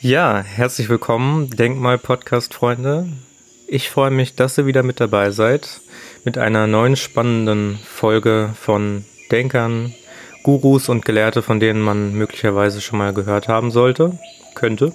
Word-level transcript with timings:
Ja, 0.00 0.44
herzlich 0.44 0.88
willkommen, 0.88 1.50
Denkmal-Podcast-Freunde. 1.50 3.08
Ich 3.66 3.90
freue 3.90 4.12
mich, 4.12 4.36
dass 4.36 4.56
ihr 4.56 4.64
wieder 4.64 4.84
mit 4.84 5.00
dabei 5.00 5.32
seid 5.32 5.80
mit 6.24 6.38
einer 6.38 6.68
neuen 6.68 6.94
spannenden 6.94 7.80
Folge 7.84 8.54
von 8.54 9.04
Denkern, 9.32 9.92
Gurus 10.44 10.88
und 10.88 11.04
Gelehrte, 11.04 11.42
von 11.42 11.58
denen 11.58 11.80
man 11.80 12.12
möglicherweise 12.14 12.80
schon 12.80 13.00
mal 13.00 13.12
gehört 13.12 13.48
haben 13.48 13.72
sollte, 13.72 14.16
könnte, 14.54 14.92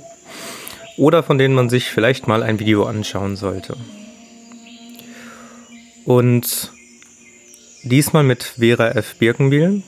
oder 0.95 1.21
von 1.21 1.37
denen 1.37 1.53
man 1.53 1.69
sich 1.69 1.89
vielleicht 1.89 2.29
mal 2.29 2.41
ein 2.41 2.59
Video 2.59 2.85
anschauen 2.85 3.35
sollte. 3.35 3.75
Und 6.05 6.71
diesmal 7.83 8.23
mit 8.23 8.55
Vera 8.57 8.91
F. 8.91 9.15
Birkenbiel. 9.15 9.83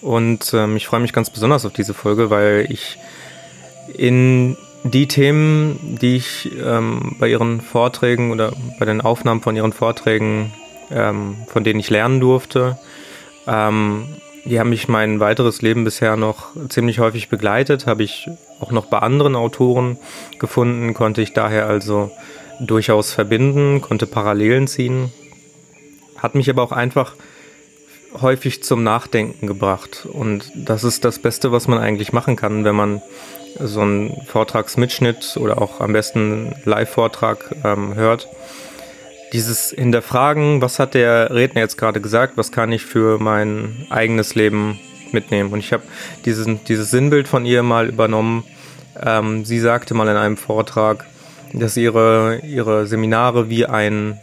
Und 0.00 0.54
ähm, 0.54 0.78
ich 0.78 0.86
freue 0.86 1.00
mich 1.00 1.12
ganz 1.12 1.28
besonders 1.28 1.66
auf 1.66 1.74
diese 1.74 1.92
Folge, 1.92 2.30
weil 2.30 2.66
ich 2.70 2.96
in 3.96 4.56
die 4.82 5.08
Themen, 5.08 5.98
die 6.00 6.16
ich 6.16 6.50
ähm, 6.62 7.16
bei 7.18 7.28
ihren 7.28 7.60
Vorträgen 7.60 8.32
oder 8.32 8.52
bei 8.78 8.86
den 8.86 9.00
Aufnahmen 9.00 9.42
von 9.42 9.56
ihren 9.56 9.72
Vorträgen, 9.72 10.52
ähm, 10.90 11.36
von 11.46 11.64
denen 11.64 11.80
ich 11.80 11.90
lernen 11.90 12.20
durfte, 12.20 12.78
ähm, 13.46 14.06
die 14.44 14.58
haben 14.58 14.70
mich 14.70 14.88
mein 14.88 15.20
weiteres 15.20 15.60
Leben 15.60 15.84
bisher 15.84 16.16
noch 16.16 16.48
ziemlich 16.68 16.98
häufig 16.98 17.28
begleitet, 17.28 17.86
habe 17.86 18.02
ich 18.02 18.28
auch 18.58 18.72
noch 18.72 18.86
bei 18.86 18.98
anderen 18.98 19.36
Autoren 19.36 19.98
gefunden, 20.38 20.94
konnte 20.94 21.20
ich 21.20 21.34
daher 21.34 21.66
also 21.66 22.10
durchaus 22.58 23.12
verbinden, 23.12 23.80
konnte 23.82 24.06
Parallelen 24.06 24.66
ziehen, 24.66 25.12
hat 26.16 26.34
mich 26.34 26.48
aber 26.48 26.62
auch 26.62 26.72
einfach 26.72 27.14
häufig 28.20 28.62
zum 28.62 28.82
Nachdenken 28.82 29.46
gebracht. 29.46 30.06
Und 30.10 30.50
das 30.54 30.84
ist 30.84 31.04
das 31.04 31.18
Beste, 31.18 31.52
was 31.52 31.68
man 31.68 31.78
eigentlich 31.78 32.12
machen 32.12 32.36
kann, 32.36 32.64
wenn 32.64 32.74
man 32.74 33.02
so 33.58 33.80
einen 33.80 34.22
Vortragsmitschnitt 34.26 35.36
oder 35.36 35.60
auch 35.60 35.80
am 35.80 35.92
besten 35.92 36.54
Live-Vortrag 36.64 37.56
ähm, 37.64 37.94
hört. 37.94 38.28
Dieses 39.32 39.70
Hinterfragen, 39.70 40.60
was 40.60 40.78
hat 40.78 40.94
der 40.94 41.32
Redner 41.32 41.60
jetzt 41.60 41.76
gerade 41.76 42.00
gesagt, 42.00 42.36
was 42.36 42.50
kann 42.50 42.72
ich 42.72 42.84
für 42.84 43.18
mein 43.18 43.86
eigenes 43.90 44.34
Leben 44.34 44.80
mitnehmen? 45.12 45.52
Und 45.52 45.60
ich 45.60 45.72
habe 45.72 45.84
dieses 46.24 46.90
Sinnbild 46.90 47.28
von 47.28 47.46
ihr 47.46 47.62
mal 47.62 47.88
übernommen. 47.88 48.44
Ähm, 49.00 49.44
sie 49.44 49.60
sagte 49.60 49.94
mal 49.94 50.08
in 50.08 50.16
einem 50.16 50.36
Vortrag, 50.36 51.06
dass 51.52 51.76
ihre, 51.76 52.40
ihre 52.44 52.86
Seminare 52.86 53.48
wie 53.48 53.66
ein 53.66 54.18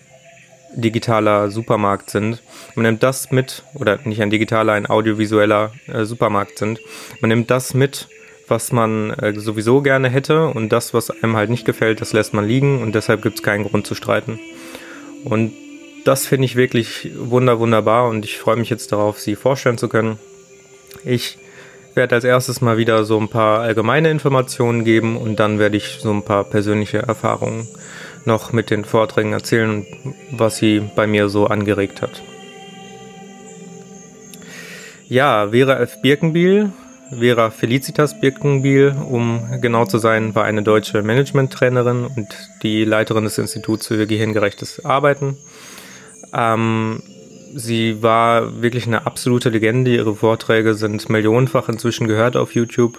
digitaler 0.73 1.49
Supermarkt 1.49 2.09
sind. 2.09 2.41
Man 2.75 2.83
nimmt 2.83 3.03
das 3.03 3.31
mit, 3.31 3.63
oder 3.73 3.99
nicht 4.03 4.21
ein 4.21 4.29
digitaler, 4.29 4.73
ein 4.73 4.87
audiovisueller 4.87 5.71
äh, 5.87 6.05
Supermarkt 6.05 6.57
sind. 6.59 6.79
Man 7.21 7.29
nimmt 7.29 7.49
das 7.49 7.73
mit, 7.73 8.07
was 8.47 8.71
man 8.71 9.11
äh, 9.11 9.33
sowieso 9.39 9.81
gerne 9.81 10.09
hätte 10.09 10.47
und 10.47 10.69
das, 10.69 10.93
was 10.93 11.11
einem 11.11 11.35
halt 11.35 11.49
nicht 11.49 11.65
gefällt, 11.65 12.01
das 12.01 12.13
lässt 12.13 12.33
man 12.33 12.47
liegen 12.47 12.81
und 12.81 12.95
deshalb 12.95 13.21
gibt 13.21 13.37
es 13.37 13.43
keinen 13.43 13.65
Grund 13.65 13.85
zu 13.85 13.95
streiten. 13.95 14.39
Und 15.23 15.53
das 16.05 16.25
finde 16.25 16.45
ich 16.45 16.55
wirklich 16.55 17.11
wunder 17.17 17.59
wunderbar 17.59 18.07
und 18.07 18.23
ich 18.23 18.37
freue 18.37 18.55
mich 18.55 18.69
jetzt 18.69 18.91
darauf, 18.91 19.19
sie 19.19 19.35
vorstellen 19.35 19.77
zu 19.77 19.89
können. 19.89 20.17
Ich 21.03 21.37
werde 21.95 22.15
als 22.15 22.23
erstes 22.23 22.61
mal 22.61 22.77
wieder 22.77 23.03
so 23.03 23.19
ein 23.19 23.27
paar 23.27 23.59
allgemeine 23.59 24.09
Informationen 24.09 24.85
geben 24.85 25.17
und 25.17 25.39
dann 25.39 25.59
werde 25.59 25.75
ich 25.75 25.97
so 25.99 26.11
ein 26.11 26.23
paar 26.23 26.45
persönliche 26.45 26.99
Erfahrungen 26.99 27.67
noch 28.23 28.53
mit 28.53 28.69
den 28.69 28.85
Vorträgen 28.85 29.33
erzählen, 29.33 29.85
was 30.31 30.57
sie 30.57 30.81
bei 30.95 31.07
mir 31.07 31.27
so 31.27 31.47
angeregt 31.47 32.01
hat. 32.01 32.21
Ja, 35.09 35.49
Vera 35.49 35.79
F. 35.79 36.01
Birkenbiel 36.01 36.71
Vera 37.09 37.49
Felicitas 37.51 38.19
Birkenbiel, 38.19 38.95
um 39.09 39.61
genau 39.61 39.85
zu 39.85 39.97
sein, 39.97 40.35
war 40.35 40.43
eine 40.43 40.63
deutsche 40.63 41.01
Management-Trainerin 41.01 42.05
und 42.05 42.27
die 42.63 42.83
Leiterin 42.83 43.23
des 43.23 43.37
Instituts 43.37 43.87
für 43.87 44.05
gehirngerechtes 44.05 44.83
Arbeiten. 44.83 45.37
Ähm, 46.33 47.01
sie 47.55 48.01
war 48.03 48.61
wirklich 48.61 48.87
eine 48.87 49.05
absolute 49.05 49.49
Legende. 49.49 49.95
Ihre 49.95 50.15
Vorträge 50.15 50.73
sind 50.73 51.09
millionenfach 51.09 51.69
inzwischen 51.69 52.07
gehört 52.07 52.35
auf 52.35 52.53
YouTube. 52.53 52.97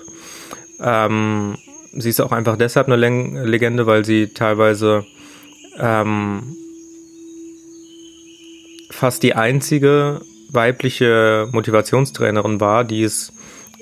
Ähm, 0.80 1.56
sie 1.92 2.10
ist 2.10 2.20
auch 2.20 2.32
einfach 2.32 2.56
deshalb 2.56 2.88
eine 2.88 2.96
Legende, 2.96 3.86
weil 3.86 4.04
sie 4.04 4.28
teilweise 4.28 5.04
ähm, 5.78 6.56
fast 8.90 9.22
die 9.22 9.34
einzige 9.34 10.20
weibliche 10.50 11.48
Motivationstrainerin 11.52 12.60
war, 12.60 12.84
die 12.84 13.02
es 13.02 13.32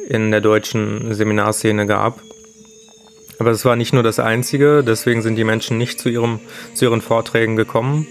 in 0.08 0.30
der 0.30 0.40
deutschen 0.40 1.12
Seminarszene 1.14 1.86
gab. 1.86 2.20
Aber 3.38 3.50
es 3.50 3.64
war 3.64 3.76
nicht 3.76 3.92
nur 3.92 4.02
das 4.02 4.18
Einzige, 4.18 4.82
deswegen 4.86 5.20
sind 5.20 5.36
die 5.36 5.44
Menschen 5.44 5.76
nicht 5.76 6.00
zu, 6.00 6.08
ihrem, 6.08 6.40
zu 6.74 6.86
ihren 6.86 7.02
Vorträgen 7.02 7.56
gekommen. 7.56 8.06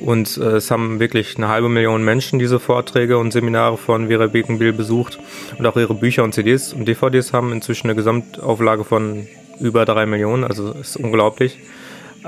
Und 0.00 0.36
äh, 0.36 0.56
es 0.56 0.70
haben 0.70 1.00
wirklich 1.00 1.36
eine 1.36 1.48
halbe 1.48 1.68
Million 1.68 2.04
Menschen 2.04 2.38
diese 2.38 2.60
Vorträge 2.60 3.18
und 3.18 3.32
Seminare 3.32 3.76
von 3.76 4.06
Vera 4.06 4.26
Bekenbiel 4.26 4.72
besucht. 4.72 5.18
Und 5.58 5.66
auch 5.66 5.76
ihre 5.76 5.94
Bücher 5.94 6.22
und 6.22 6.32
CDs 6.32 6.72
und 6.72 6.86
DVDs 6.86 7.32
haben 7.32 7.52
inzwischen 7.52 7.88
eine 7.88 7.96
Gesamtauflage 7.96 8.84
von 8.84 9.26
über 9.58 9.84
drei 9.84 10.06
Millionen, 10.06 10.44
also 10.44 10.70
ist 10.72 10.96
unglaublich. 10.96 11.58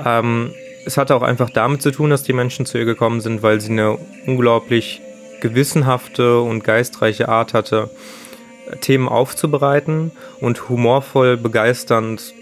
Ähm, 0.03 0.51
es 0.85 0.97
hatte 0.97 1.15
auch 1.15 1.21
einfach 1.21 1.49
damit 1.49 1.81
zu 1.81 1.91
tun, 1.91 2.09
dass 2.09 2.23
die 2.23 2.33
Menschen 2.33 2.65
zu 2.65 2.77
ihr 2.77 2.85
gekommen 2.85 3.21
sind, 3.21 3.41
weil 3.41 3.61
sie 3.61 3.71
eine 3.71 3.97
unglaublich 4.25 5.01
gewissenhafte 5.39 6.41
und 6.41 6.63
geistreiche 6.63 7.29
Art 7.29 7.53
hatte, 7.53 7.89
Themen 8.79 9.09
aufzubereiten 9.09 10.11
und 10.39 10.69
humorvoll 10.69 11.37
begeisternd 11.37 12.33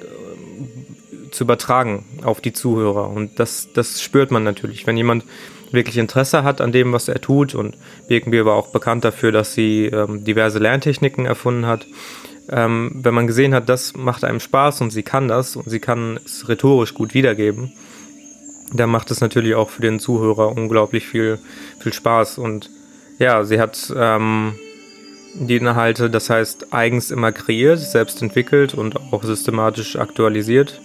äh, 0.00 1.30
zu 1.30 1.44
übertragen 1.44 2.04
auf 2.22 2.40
die 2.40 2.52
Zuhörer. 2.52 3.10
Und 3.10 3.38
das, 3.38 3.68
das 3.72 4.02
spürt 4.02 4.30
man 4.30 4.44
natürlich. 4.44 4.86
Wenn 4.86 4.96
jemand 4.96 5.24
wirklich 5.70 5.98
Interesse 5.98 6.44
hat 6.44 6.60
an 6.60 6.72
dem, 6.72 6.92
was 6.92 7.08
er 7.08 7.20
tut, 7.20 7.54
und 7.54 7.76
Birkenbier 8.08 8.44
war 8.46 8.54
auch 8.54 8.68
bekannt 8.68 9.04
dafür, 9.04 9.32
dass 9.32 9.54
sie 9.54 9.86
ähm, 9.86 10.24
diverse 10.24 10.58
Lerntechniken 10.58 11.26
erfunden 11.26 11.66
hat, 11.66 11.86
ähm, 12.50 12.90
wenn 12.94 13.14
man 13.14 13.26
gesehen 13.26 13.54
hat, 13.54 13.68
das 13.68 13.94
macht 13.94 14.24
einem 14.24 14.40
Spaß 14.40 14.80
und 14.80 14.90
sie 14.90 15.02
kann 15.02 15.28
das 15.28 15.56
und 15.56 15.68
sie 15.68 15.80
kann 15.80 16.18
es 16.24 16.48
rhetorisch 16.48 16.94
gut 16.94 17.12
wiedergeben, 17.12 17.72
dann 18.72 18.90
macht 18.90 19.10
es 19.10 19.20
natürlich 19.20 19.54
auch 19.54 19.70
für 19.70 19.82
den 19.82 19.98
Zuhörer 19.98 20.56
unglaublich 20.56 21.06
viel, 21.06 21.38
viel 21.78 21.92
Spaß. 21.92 22.38
Und 22.38 22.70
ja, 23.18 23.44
sie 23.44 23.60
hat 23.60 23.92
ähm, 23.94 24.54
die 25.40 25.56
Inhalte, 25.56 26.10
das 26.10 26.30
heißt 26.30 26.72
eigens 26.72 27.10
immer 27.10 27.32
kreiert, 27.32 27.78
selbst 27.78 28.22
entwickelt 28.22 28.74
und 28.74 28.96
auch 29.12 29.22
systematisch 29.22 29.96
aktualisiert. 29.96 30.80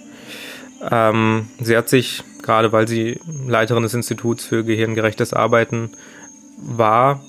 Ähm, 0.90 1.48
sie 1.60 1.76
hat 1.76 1.88
sich, 1.88 2.22
gerade 2.42 2.72
weil 2.72 2.86
sie 2.86 3.20
Leiterin 3.46 3.82
des 3.82 3.94
Instituts 3.94 4.44
für 4.44 4.64
gehirngerechtes 4.64 5.32
Arbeiten 5.32 5.90
war, 6.58 7.20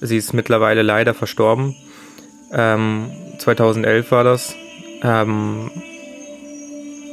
sie 0.00 0.16
ist 0.16 0.32
mittlerweile 0.32 0.82
leider 0.82 1.14
verstorben. 1.14 1.76
Ähm, 2.52 3.10
2011 3.38 4.10
war 4.10 4.24
das. 4.24 4.54
Ähm, 5.02 5.70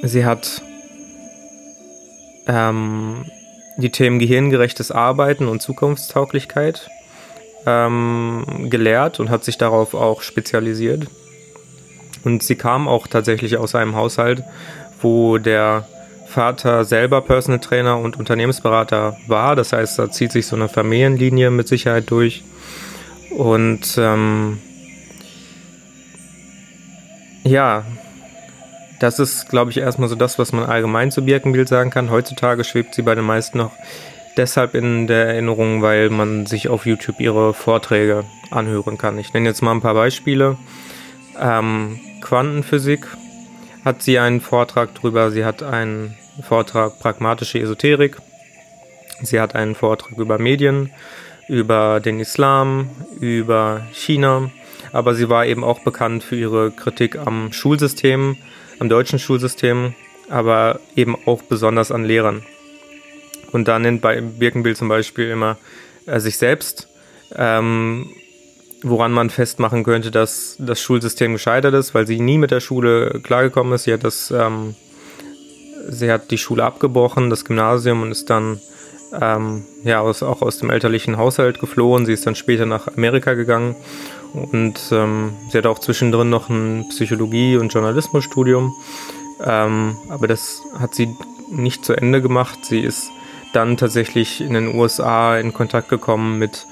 sie 0.04 0.26
hat 0.26 0.62
ähm, 2.48 3.26
die 3.78 3.92
Themen 3.92 4.20
gehirngerechtes 4.20 4.92
Arbeiten 4.92 5.48
und 5.48 5.62
Zukunftstauglichkeit 5.62 6.90
ähm, 7.68 8.70
gelehrt 8.70 9.20
und 9.20 9.30
hat 9.30 9.44
sich 9.44 9.58
darauf 9.58 9.94
auch 9.94 10.22
spezialisiert. 10.22 11.08
Und 12.24 12.42
sie 12.42 12.56
kam 12.56 12.88
auch 12.88 13.08
tatsächlich 13.08 13.58
aus 13.58 13.76
einem 13.76 13.96
Haushalt, 13.96 14.44
wo 15.02 15.38
der 15.38 15.88
Vater 16.26 16.86
selber 16.86 17.22
Personal 17.22 17.60
Trainer 17.60 18.00
und 18.00 18.18
Unternehmensberater 18.18 19.18
war. 19.28 19.56
Das 19.56 19.74
heißt, 19.74 20.00
da 20.00 20.10
zieht 20.10 20.32
sich 20.32 20.48
so 20.48 20.56
eine 20.56 20.70
Familienlinie 20.70 21.52
mit 21.52 21.68
Sicherheit 21.68 22.10
durch. 22.10 22.44
Und 23.32 23.98
ähm, 23.98 24.60
ja, 27.44 27.86
das 29.00 29.20
ist, 29.20 29.50
glaube 29.50 29.72
ich, 29.72 29.78
erstmal 29.78 30.10
so 30.10 30.16
das, 30.16 30.40
was 30.40 30.54
man 30.54 30.66
allgemein 30.66 31.12
zu 31.12 31.24
Birkenbild 31.24 31.68
sagen 31.68 31.90
kann. 31.90 32.10
Heutzutage 32.10 32.64
schwebt 32.64 32.96
sie 32.96 33.04
bei 33.04 33.14
den 33.14 33.26
meisten 33.26 33.58
noch 33.58 33.72
deshalb 34.38 34.76
in 34.76 35.08
der 35.08 35.28
Erinnerung, 35.28 35.82
weil 35.82 36.10
man 36.10 36.46
sich 36.46 36.70
auf 36.70 36.86
YouTube 36.86 37.20
ihre 37.20 37.54
Vorträge 37.54 38.24
anhören 38.52 38.98
kann. 38.98 39.18
Ich 39.18 39.34
nenne 39.34 39.50
jetzt 39.50 39.62
mal 39.62 39.72
ein 39.72 39.82
paar 39.82 39.94
Beispiele. 39.94 40.58
Ähm, 41.40 42.00
Quantenphysik 42.22 43.08
hat 43.84 44.02
sie 44.02 44.20
einen 44.20 44.42
Vortrag 44.42 44.94
drüber. 44.96 45.32
Sie 45.32 45.46
hat 45.46 45.64
einen 45.64 46.16
Vortrag 46.42 47.00
Pragmatische 47.00 47.60
Esoterik. 47.60 48.18
Sie 49.22 49.40
hat 49.40 49.56
einen 49.56 49.76
Vortrag 49.76 50.18
über 50.18 50.38
Medien, 50.38 50.92
über 51.48 52.00
den 52.00 52.20
Islam, 52.20 52.90
über 53.20 53.82
China. 53.94 54.52
Aber 54.94 55.16
sie 55.16 55.30
war 55.30 55.46
eben 55.46 55.64
auch 55.64 55.80
bekannt 55.80 56.24
für 56.24 56.36
ihre 56.36 56.72
Kritik 56.72 57.18
am 57.18 57.52
Schulsystem, 57.52 58.38
am 58.80 58.90
deutschen 58.90 59.20
Schulsystem, 59.20 59.96
aber 60.30 60.80
eben 60.96 61.16
auch 61.26 61.42
besonders 61.42 61.92
an 61.92 62.06
Lehrern. 62.06 62.44
Und 63.58 63.68
da 63.68 63.80
nennt 63.80 64.04
bei 64.04 64.22
Birkenbild 64.22 64.78
zum 64.78 64.88
Beispiel 64.88 65.32
immer 65.32 65.58
äh, 66.06 66.20
sich 66.20 66.38
selbst. 66.38 66.88
Ähm, 67.36 68.08
woran 68.84 69.12
man 69.12 69.32
festmachen 69.32 69.84
könnte, 69.84 70.12
dass 70.12 70.58
das 70.60 70.80
Schulsystem 70.80 71.34
gescheitert 71.34 71.74
ist, 71.74 71.96
weil 71.96 72.06
sie 72.06 72.20
nie 72.20 72.38
mit 72.38 72.52
der 72.52 72.60
Schule 72.60 73.20
klargekommen 73.24 73.74
ist. 73.74 73.86
Sie 73.86 73.94
hat 73.94 74.04
das, 74.04 74.30
ähm, 74.30 74.76
sie 75.90 76.12
hat 76.12 76.30
die 76.30 76.38
Schule 76.38 76.64
abgebrochen, 76.64 77.32
das 77.32 77.46
Gymnasium 77.46 78.04
und 78.04 78.12
ist 78.12 78.30
dann 78.30 78.62
ähm, 79.20 79.66
ja 79.84 80.02
aus, 80.02 80.22
auch 80.22 80.44
aus 80.44 80.60
dem 80.60 80.70
elterlichen 80.70 81.18
Haushalt 81.18 81.60
geflohen. 81.60 82.06
Sie 82.06 82.14
ist 82.14 82.28
dann 82.28 82.36
später 82.36 82.68
nach 82.68 82.96
Amerika 82.96 83.34
gegangen 83.34 83.76
und 84.34 84.80
ähm, 84.92 85.34
sie 85.52 85.58
hat 85.58 85.66
auch 85.66 85.80
zwischendrin 85.80 86.30
noch 86.30 86.50
ein 86.50 86.86
Psychologie- 86.90 87.58
und 87.58 87.74
Journalismusstudium. 87.74 88.72
Ähm, 89.44 89.98
aber 90.10 90.28
das 90.28 90.62
hat 90.78 90.94
sie 90.94 91.10
nicht 91.50 91.84
zu 91.84 91.94
Ende 91.94 92.22
gemacht. 92.22 92.60
Sie 92.64 92.82
ist 92.82 93.10
dann 93.54 93.78
tatsächlich 93.78 94.42
in 94.42 94.54
den 94.54 94.76
USA 94.76 95.38
in 95.38 95.54
Kontakt 95.54 95.90
gekommen 95.90 96.38
mit 96.40 96.66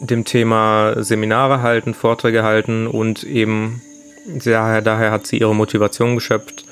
dem 0.00 0.24
Thema 0.24 1.02
Seminare 1.02 1.62
halten, 1.62 1.94
Vorträge 1.94 2.42
halten 2.42 2.86
und 2.86 3.24
eben 3.24 3.80
daher, 4.26 4.82
daher 4.82 5.10
hat 5.10 5.26
sie 5.26 5.38
ihre 5.38 5.54
Motivation 5.54 6.14
geschöpft, 6.14 6.64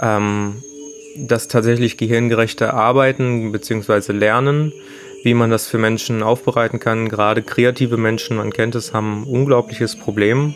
ähm, 0.00 0.62
das 1.16 1.48
tatsächlich 1.48 1.96
gehirngerechte 1.96 2.74
Arbeiten 2.74 3.52
bzw. 3.52 4.12
Lernen, 4.12 4.72
wie 5.22 5.34
man 5.34 5.50
das 5.50 5.66
für 5.66 5.78
Menschen 5.78 6.22
aufbereiten 6.22 6.78
kann. 6.78 7.08
Gerade 7.08 7.42
kreative 7.42 7.96
Menschen, 7.96 8.36
man 8.36 8.52
kennt 8.52 8.74
es, 8.74 8.92
haben 8.92 9.22
ein 9.22 9.24
unglaubliches 9.24 9.96
Problem, 9.96 10.54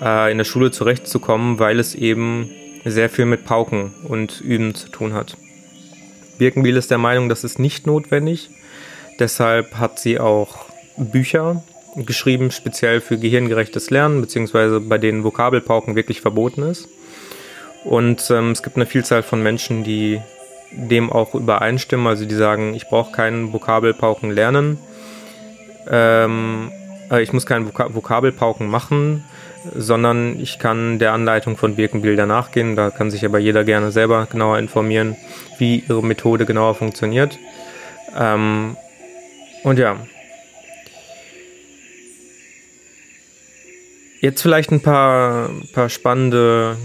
äh, 0.00 0.30
in 0.30 0.38
der 0.38 0.44
Schule 0.44 0.70
zurechtzukommen, 0.70 1.58
weil 1.58 1.78
es 1.78 1.94
eben 1.94 2.50
sehr 2.84 3.08
viel 3.08 3.26
mit 3.26 3.44
Pauken 3.44 3.92
und 4.04 4.40
Üben 4.40 4.74
zu 4.74 4.88
tun 4.88 5.12
hat. 5.12 5.36
Birkenbiel 6.38 6.76
ist 6.76 6.90
der 6.90 6.98
Meinung, 6.98 7.28
das 7.28 7.44
ist 7.44 7.58
nicht 7.58 7.86
notwendig. 7.86 8.50
Deshalb 9.18 9.78
hat 9.78 9.98
sie 9.98 10.20
auch 10.20 10.66
Bücher 10.96 11.62
geschrieben, 11.96 12.50
speziell 12.50 13.00
für 13.00 13.18
gehirngerechtes 13.18 13.90
Lernen, 13.90 14.20
beziehungsweise 14.20 14.80
bei 14.80 14.98
denen 14.98 15.24
Vokabelpauken 15.24 15.96
wirklich 15.96 16.20
verboten 16.20 16.62
ist. 16.62 16.88
Und 17.84 18.30
ähm, 18.30 18.50
es 18.50 18.62
gibt 18.62 18.76
eine 18.76 18.86
Vielzahl 18.86 19.22
von 19.22 19.42
Menschen, 19.42 19.84
die 19.84 20.20
dem 20.72 21.10
auch 21.10 21.34
übereinstimmen, 21.34 22.06
also 22.06 22.24
die 22.24 22.34
sagen, 22.34 22.74
ich 22.74 22.88
brauche 22.88 23.12
keinen 23.12 23.52
Vokabelpauken 23.52 24.30
lernen, 24.30 24.78
ähm, 25.88 26.72
äh, 27.10 27.22
ich 27.22 27.32
muss 27.32 27.46
keinen 27.46 27.66
Vok 27.66 27.94
Vokabelpauken 27.94 28.66
machen, 28.66 29.24
sondern 29.74 30.38
ich 30.40 30.58
kann 30.58 30.98
der 30.98 31.12
Anleitung 31.12 31.56
von 31.56 31.76
Birkenbilder 31.76 32.26
nachgehen. 32.26 32.76
Da 32.76 32.90
kann 32.90 33.10
sich 33.10 33.24
aber 33.24 33.38
jeder 33.38 33.64
gerne 33.64 33.90
selber 33.90 34.26
genauer 34.30 34.58
informieren, 34.58 35.16
wie 35.58 35.84
ihre 35.88 36.02
Methode 36.02 36.46
genauer 36.46 36.74
funktioniert. 36.74 37.38
Ähm, 38.16 38.76
und 39.62 39.78
ja, 39.78 39.96
Jetzt 44.20 44.42
vielleicht 44.42 44.72
ein 44.72 44.80
paar, 44.80 45.50
paar 45.72 45.88
spannende 45.88 46.76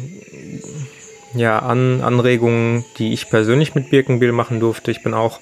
ja, 1.33 1.59
An 1.59 2.01
Anregungen, 2.01 2.85
die 2.97 3.13
ich 3.13 3.29
persönlich 3.29 3.73
mit 3.73 3.89
Birkenbiel 3.89 4.31
machen 4.31 4.59
durfte. 4.59 4.91
Ich 4.91 5.01
bin 5.01 5.13
auch 5.13 5.39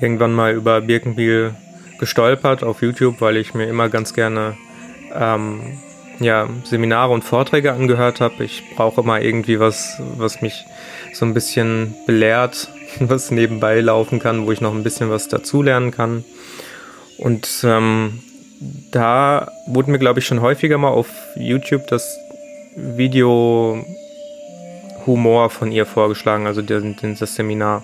irgendwann 0.00 0.32
mal 0.32 0.54
über 0.54 0.80
Birkenbiel 0.82 1.54
gestolpert 1.98 2.62
auf 2.62 2.82
YouTube, 2.82 3.20
weil 3.20 3.36
ich 3.36 3.54
mir 3.54 3.66
immer 3.66 3.88
ganz 3.88 4.14
gerne 4.14 4.56
ähm, 5.14 5.78
ja, 6.20 6.48
Seminare 6.64 7.12
und 7.12 7.24
Vorträge 7.24 7.72
angehört 7.72 8.20
habe. 8.20 8.44
Ich 8.44 8.62
brauche 8.76 9.00
immer 9.00 9.20
irgendwie 9.20 9.58
was, 9.58 10.00
was 10.16 10.42
mich 10.42 10.64
so 11.12 11.24
ein 11.24 11.34
bisschen 11.34 11.94
belehrt, 12.06 12.68
was 13.00 13.30
nebenbei 13.30 13.80
laufen 13.80 14.18
kann, 14.18 14.46
wo 14.46 14.52
ich 14.52 14.60
noch 14.60 14.74
ein 14.74 14.82
bisschen 14.82 15.10
was 15.10 15.28
dazulernen 15.28 15.90
kann. 15.90 16.24
Und 17.18 17.48
ähm, 17.64 18.20
da 18.90 19.50
wurde 19.66 19.90
mir, 19.90 19.98
glaube 19.98 20.20
ich, 20.20 20.26
schon 20.26 20.40
häufiger 20.40 20.78
mal 20.78 20.88
auf 20.88 21.08
YouTube 21.36 21.86
das 21.88 22.16
Video 22.76 23.84
Humor 25.06 25.50
von 25.50 25.72
ihr 25.72 25.86
vorgeschlagen, 25.86 26.46
also 26.46 26.62
das 26.62 27.34
Seminar. 27.34 27.82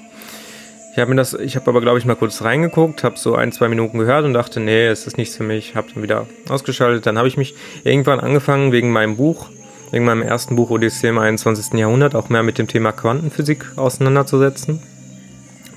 Ich 0.96 1.00
habe 1.02 1.10
mir 1.10 1.16
das, 1.16 1.34
ich 1.34 1.56
habe 1.56 1.68
aber 1.68 1.82
glaube 1.82 1.98
ich 1.98 2.06
mal 2.06 2.16
kurz 2.16 2.40
reingeguckt, 2.40 3.04
habe 3.04 3.18
so 3.18 3.34
ein, 3.34 3.52
zwei 3.52 3.68
Minuten 3.68 3.98
gehört 3.98 4.24
und 4.24 4.32
dachte, 4.32 4.60
nee, 4.60 4.86
es 4.86 5.06
ist 5.06 5.18
nichts 5.18 5.36
für 5.36 5.42
mich, 5.42 5.74
habe 5.74 5.88
dann 5.92 6.02
wieder 6.02 6.26
ausgeschaltet. 6.48 7.04
Dann 7.04 7.18
habe 7.18 7.28
ich 7.28 7.36
mich 7.36 7.54
irgendwann 7.84 8.18
angefangen, 8.18 8.72
wegen 8.72 8.90
meinem 8.92 9.18
Buch, 9.18 9.50
wegen 9.90 10.06
meinem 10.06 10.22
ersten 10.22 10.56
Buch 10.56 10.70
Odyssee 10.70 11.08
im 11.08 11.18
21. 11.18 11.78
Jahrhundert, 11.78 12.14
auch 12.14 12.30
mehr 12.30 12.42
mit 12.42 12.56
dem 12.56 12.66
Thema 12.66 12.92
Quantenphysik 12.92 13.76
auseinanderzusetzen. 13.76 14.82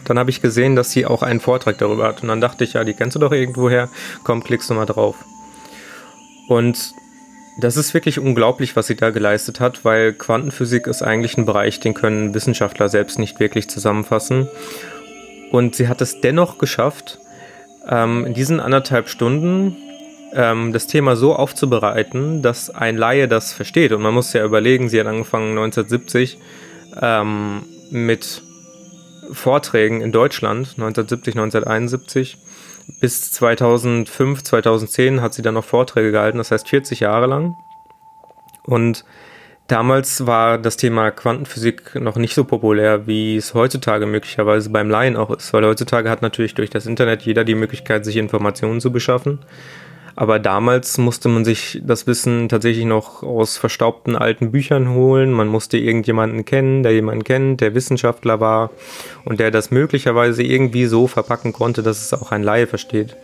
Dann 0.06 0.18
habe 0.18 0.30
ich 0.30 0.42
gesehen, 0.42 0.78
dass 0.78 0.92
sie 0.92 1.06
auch 1.06 1.22
einen 1.22 1.42
Vortrag 1.42 1.78
darüber 1.80 2.08
hat. 2.08 2.22
Und 2.22 2.30
dann 2.30 2.40
dachte 2.40 2.64
ich, 2.64 2.72
ja, 2.72 2.86
die 2.86 2.94
kennst 2.94 3.16
du 3.16 3.20
doch 3.20 3.34
irgendwoher. 3.34 3.90
Komm, 4.24 4.42
klickst 4.42 4.70
du 4.70 4.74
mal 4.74 4.86
drauf. 4.86 5.18
Und 6.48 6.94
das 7.60 7.76
ist 7.76 7.94
wirklich 7.94 8.20
unglaublich, 8.20 8.78
was 8.78 8.88
sie 8.88 8.96
da 8.96 9.10
geleistet 9.10 9.60
hat, 9.60 9.84
weil 9.84 10.14
Quantenphysik 10.14 10.88
ist 10.88 11.02
eigentlich 11.02 11.38
ein 11.38 11.46
Bereich, 11.46 11.82
den 11.82 11.94
können 11.94 12.34
Wissenschaftler 12.34 12.88
selbst 12.88 13.20
nicht 13.20 13.42
wirklich 13.42 13.70
zusammenfassen. 13.70 14.48
Und 15.52 15.76
sie 15.76 15.88
hat 15.88 16.02
es 16.02 16.22
dennoch 16.22 16.58
geschafft, 16.58 17.20
ähm, 17.88 18.26
in 18.26 18.34
diesen 18.34 18.60
anderthalb 18.60 19.10
Stunden 19.10 19.76
ähm, 20.34 20.74
das 20.74 20.88
Thema 20.88 21.16
so 21.16 21.36
aufzubereiten, 21.36 22.42
dass 22.42 22.70
ein 22.70 22.98
Laie 22.98 23.28
das 23.28 23.54
versteht. 23.54 23.92
Und 23.92 24.02
man 24.02 24.14
muss 24.14 24.34
ja 24.34 24.46
überlegen, 24.46 24.90
sie 24.90 25.00
hat 25.00 25.08
angefangen 25.08 25.58
1970 25.58 26.38
ähm, 27.02 27.64
mit 27.90 28.44
Vorträgen 29.32 30.02
in 30.02 30.12
Deutschland, 30.12 30.76
1970, 30.78 31.36
1971. 31.36 32.38
Bis 33.00 33.32
2005, 33.32 34.44
2010 34.44 35.22
hat 35.22 35.34
sie 35.36 35.44
dann 35.44 35.54
noch 35.54 35.66
Vorträge 35.66 36.12
gehalten, 36.12 36.40
das 36.40 36.50
heißt 36.50 36.68
40 36.68 37.02
Jahre 37.02 37.28
lang. 37.28 37.56
Und 38.64 39.06
damals 39.72 40.26
war 40.26 40.58
das 40.58 40.78
Thema 40.78 41.12
Quantenphysik 41.12 41.96
noch 41.96 42.18
nicht 42.18 42.36
so 42.36 42.44
populär, 42.44 43.08
wie 43.08 43.38
es 43.38 43.54
heutzutage 43.54 44.06
möglicherweise 44.06 44.70
beim 44.70 44.90
Laien 44.90 45.16
auch 45.16 45.30
ist, 45.32 45.54
weil 45.54 45.66
heutzutage 45.66 46.10
hat 46.10 46.22
natürlich 46.22 46.56
durch 46.56 46.70
das 46.70 46.86
Internet 46.86 47.22
jeder 47.22 47.44
die 47.44 47.56
Möglichkeit, 47.56 48.04
sich 48.04 48.18
Informationen 48.18 48.82
zu 48.82 48.92
beschaffen. 48.92 49.40
Aber 50.16 50.38
damals 50.38 50.98
musste 50.98 51.30
man 51.30 51.46
sich 51.46 51.80
das 51.82 52.06
Wissen 52.06 52.50
tatsächlich 52.50 52.84
noch 52.84 53.24
aus 53.24 53.56
verstaubten 53.56 54.18
alten 54.18 54.52
Büchern 54.52 54.90
holen. 54.90 55.32
Man 55.32 55.48
musste 55.48 55.78
irgendjemanden 55.78 56.44
kennen, 56.44 56.84
der 56.84 56.92
jemanden 56.92 57.24
kennt, 57.24 57.62
der 57.62 57.74
Wissenschaftler 57.74 58.42
war 58.42 58.72
und 59.24 59.40
der 59.40 59.50
das 59.50 59.72
möglicherweise 59.72 60.44
irgendwie 60.44 60.88
so 60.88 61.08
verpacken 61.08 61.54
konnte, 61.54 61.84
dass 61.84 62.02
es 62.02 62.14
auch 62.14 62.34
ein 62.34 62.44
Laie 62.44 62.68
versteht. 62.68 63.16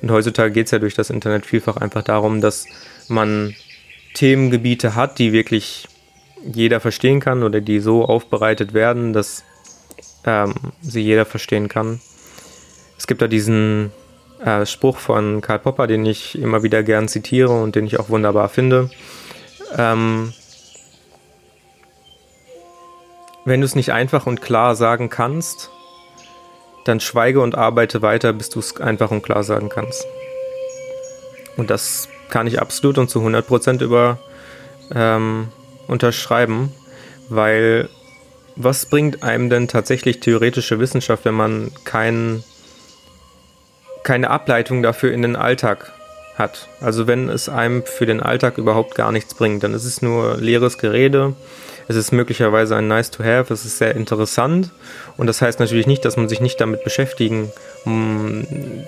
Und 0.00 0.10
heutzutage 0.10 0.50
geht 0.50 0.66
es 0.66 0.72
ja 0.72 0.80
durch 0.80 0.94
das 0.94 1.10
Internet 1.10 1.46
vielfach 1.46 1.76
einfach 1.76 2.02
darum, 2.02 2.40
dass 2.40 2.66
man 3.06 3.54
Themengebiete 4.14 4.94
hat, 4.94 5.18
die 5.18 5.32
wirklich 5.32 5.88
jeder 6.44 6.80
verstehen 6.80 7.20
kann 7.20 7.42
oder 7.42 7.60
die 7.60 7.80
so 7.80 8.04
aufbereitet 8.04 8.74
werden, 8.74 9.12
dass 9.12 9.44
ähm, 10.24 10.54
sie 10.80 11.02
jeder 11.02 11.24
verstehen 11.24 11.68
kann. 11.68 12.00
Es 12.98 13.06
gibt 13.06 13.22
da 13.22 13.28
diesen 13.28 13.92
äh, 14.44 14.66
Spruch 14.66 14.98
von 14.98 15.40
Karl 15.40 15.60
Popper, 15.60 15.86
den 15.86 16.04
ich 16.04 16.38
immer 16.38 16.62
wieder 16.62 16.82
gern 16.82 17.08
zitiere 17.08 17.62
und 17.62 17.74
den 17.74 17.86
ich 17.86 17.98
auch 17.98 18.08
wunderbar 18.08 18.48
finde. 18.48 18.90
Ähm, 19.76 20.32
wenn 23.44 23.60
du 23.60 23.66
es 23.66 23.74
nicht 23.74 23.92
einfach 23.92 24.26
und 24.26 24.40
klar 24.40 24.76
sagen 24.76 25.10
kannst, 25.10 25.70
dann 26.84 27.00
schweige 27.00 27.40
und 27.40 27.56
arbeite 27.56 28.02
weiter, 28.02 28.32
bis 28.32 28.50
du 28.50 28.58
es 28.58 28.80
einfach 28.80 29.10
und 29.10 29.22
klar 29.22 29.42
sagen 29.42 29.68
kannst. 29.68 30.06
Und 31.56 31.70
das 31.70 32.08
kann 32.32 32.46
ich 32.46 32.60
absolut 32.60 32.96
und 32.96 33.10
zu 33.10 33.20
100% 33.20 33.82
über 33.82 34.18
ähm, 34.92 35.48
unterschreiben, 35.86 36.72
weil 37.28 37.88
was 38.56 38.86
bringt 38.86 39.22
einem 39.22 39.50
denn 39.50 39.68
tatsächlich 39.68 40.20
theoretische 40.20 40.78
Wissenschaft, 40.80 41.26
wenn 41.26 41.34
man 41.34 41.70
keinen 41.84 42.42
keine 44.02 44.30
Ableitung 44.30 44.82
dafür 44.82 45.12
in 45.12 45.22
den 45.22 45.36
Alltag 45.36 45.92
hat. 46.36 46.68
Also 46.80 47.06
wenn 47.06 47.28
es 47.28 47.48
einem 47.48 47.84
für 47.84 48.06
den 48.06 48.20
Alltag 48.20 48.58
überhaupt 48.58 48.94
gar 48.94 49.12
nichts 49.12 49.34
bringt, 49.34 49.62
dann 49.62 49.74
ist 49.74 49.84
es 49.84 50.00
nur 50.02 50.38
leeres 50.38 50.78
Gerede. 50.78 51.34
Es 51.88 51.96
ist 51.96 52.12
möglicherweise 52.12 52.76
ein 52.76 52.88
Nice 52.88 53.10
to 53.10 53.24
Have, 53.24 53.52
es 53.52 53.64
ist 53.64 53.78
sehr 53.78 53.94
interessant 53.94 54.70
und 55.16 55.26
das 55.26 55.42
heißt 55.42 55.60
natürlich 55.60 55.86
nicht, 55.86 56.04
dass 56.04 56.16
man 56.16 56.28
sich 56.28 56.40
nicht 56.40 56.60
damit 56.60 56.84
beschäftigen 56.84 57.50
mm, 57.84 58.42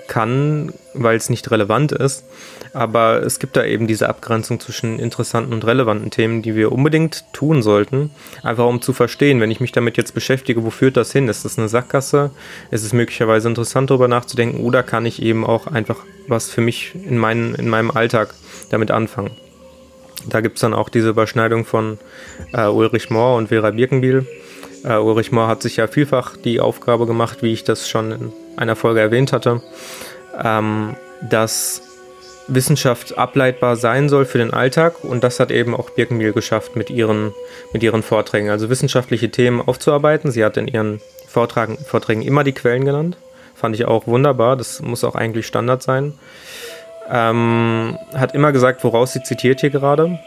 kann, 0.07 0.73
weil 0.93 1.17
es 1.17 1.29
nicht 1.29 1.49
relevant 1.51 1.91
ist. 1.91 2.23
Aber 2.73 3.23
es 3.23 3.39
gibt 3.39 3.55
da 3.55 3.63
eben 3.63 3.87
diese 3.87 4.09
Abgrenzung 4.09 4.59
zwischen 4.59 4.99
interessanten 4.99 5.53
und 5.53 5.65
relevanten 5.65 6.11
Themen, 6.11 6.41
die 6.41 6.55
wir 6.55 6.71
unbedingt 6.71 7.23
tun 7.31 7.61
sollten, 7.61 8.11
einfach 8.43 8.65
um 8.65 8.81
zu 8.81 8.91
verstehen, 8.91 9.39
wenn 9.39 9.51
ich 9.51 9.61
mich 9.61 9.71
damit 9.71 9.97
jetzt 9.97 10.13
beschäftige, 10.13 10.63
wo 10.63 10.69
führt 10.69 10.97
das 10.97 11.11
hin? 11.11 11.27
Ist 11.27 11.45
das 11.45 11.57
eine 11.57 11.69
Sackgasse? 11.69 12.31
Ist 12.71 12.83
es 12.83 12.93
möglicherweise 12.93 13.47
interessant 13.47 13.89
darüber 13.89 14.07
nachzudenken 14.07 14.61
oder 14.61 14.83
kann 14.83 15.05
ich 15.05 15.21
eben 15.21 15.45
auch 15.45 15.67
einfach 15.67 15.97
was 16.27 16.49
für 16.49 16.61
mich 16.61 16.93
in, 16.95 17.17
mein, 17.17 17.55
in 17.55 17.69
meinem 17.69 17.91
Alltag 17.91 18.33
damit 18.69 18.91
anfangen? 18.91 19.31
Da 20.29 20.41
gibt 20.41 20.55
es 20.55 20.61
dann 20.61 20.73
auch 20.73 20.89
diese 20.89 21.09
Überschneidung 21.09 21.65
von 21.65 21.99
äh, 22.53 22.67
Ulrich 22.67 23.09
Mohr 23.09 23.35
und 23.35 23.49
Vera 23.49 23.71
Birkenbiel. 23.71 24.25
Äh, 24.83 24.97
Ulrich 24.97 25.31
Mohr 25.31 25.47
hat 25.47 25.61
sich 25.61 25.77
ja 25.77 25.87
vielfach 25.87 26.37
die 26.37 26.59
Aufgabe 26.59 27.05
gemacht, 27.05 27.41
wie 27.41 27.53
ich 27.53 27.63
das 27.63 27.89
schon 27.89 28.11
in 28.11 28.33
einer 28.57 28.75
Folge 28.75 28.99
erwähnt 28.99 29.33
hatte, 29.33 29.61
ähm, 30.43 30.95
dass 31.21 31.81
Wissenschaft 32.47 33.17
ableitbar 33.17 33.75
sein 33.75 34.09
soll 34.09 34.25
für 34.25 34.37
den 34.37 34.53
Alltag. 34.53 35.03
Und 35.03 35.23
das 35.23 35.39
hat 35.39 35.51
eben 35.51 35.75
auch 35.75 35.89
Birkenbiel 35.91 36.33
geschafft 36.33 36.75
mit 36.75 36.89
ihren, 36.89 37.33
mit 37.73 37.83
ihren 37.83 38.03
Vorträgen. 38.03 38.49
Also 38.49 38.69
wissenschaftliche 38.69 39.31
Themen 39.31 39.61
aufzuarbeiten. 39.61 40.31
Sie 40.31 40.43
hat 40.43 40.57
in 40.57 40.67
ihren 40.67 41.01
Vortragen, 41.27 41.77
Vorträgen 41.77 42.21
immer 42.21 42.43
die 42.43 42.53
Quellen 42.53 42.85
genannt. 42.85 43.17
Fand 43.55 43.75
ich 43.75 43.85
auch 43.85 44.05
wunderbar. 44.05 44.55
Das 44.57 44.81
muss 44.81 45.03
auch 45.03 45.15
eigentlich 45.15 45.47
Standard 45.47 45.81
sein. 45.81 46.13
Ähm, 47.09 47.97
hat 48.13 48.33
immer 48.33 48.51
gesagt, 48.51 48.83
woraus 48.83 49.13
sie 49.13 49.23
zitiert 49.23 49.61
hier 49.61 49.69
gerade. 49.69 50.19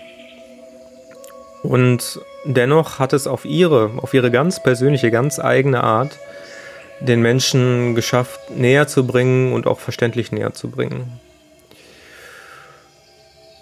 Und 1.63 2.21
dennoch 2.45 2.99
hat 2.99 3.13
es 3.13 3.27
auf 3.27 3.45
ihre, 3.45 3.91
auf 3.97 4.15
ihre 4.15 4.31
ganz 4.31 4.63
persönliche, 4.63 5.11
ganz 5.11 5.39
eigene 5.39 5.83
Art 5.83 6.19
den 7.01 7.21
Menschen 7.21 7.95
geschafft, 7.95 8.41
näher 8.51 8.87
zu 8.87 9.07
bringen 9.07 9.53
und 9.53 9.67
auch 9.67 9.79
verständlich 9.79 10.33
näher 10.33 10.53
zu 10.53 10.71
bringen. 10.71 11.21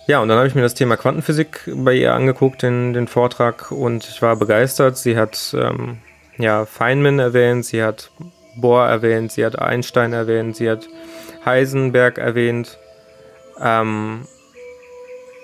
Ja, 0.07 0.21
und 0.21 0.29
dann 0.29 0.39
habe 0.39 0.47
ich 0.47 0.55
mir 0.55 0.63
das 0.63 0.75
Thema 0.75 0.97
Quantenphysik 0.97 1.69
bei 1.75 1.95
ihr 1.95 2.15
angeguckt, 2.15 2.63
den, 2.63 2.93
den 2.93 3.09
Vortrag, 3.09 3.73
und 3.73 4.09
ich 4.09 4.23
war 4.23 4.37
begeistert. 4.37 4.97
Sie 4.97 5.17
hat 5.17 5.55
ähm, 5.59 5.99
ja, 6.39 6.65
Feynman 6.65 7.19
erwähnt, 7.19 7.67
sie 7.67 7.83
hat 7.83 8.11
Bohr 8.55 8.87
erwähnt, 8.87 9.33
sie 9.33 9.45
hat 9.45 9.59
Einstein 9.59 10.13
erwähnt, 10.13 10.57
sie 10.57 10.71
hat 10.71 10.89
Heisenberg 11.45 12.19
erwähnt. 12.19 12.79
Ähm, 13.61 14.27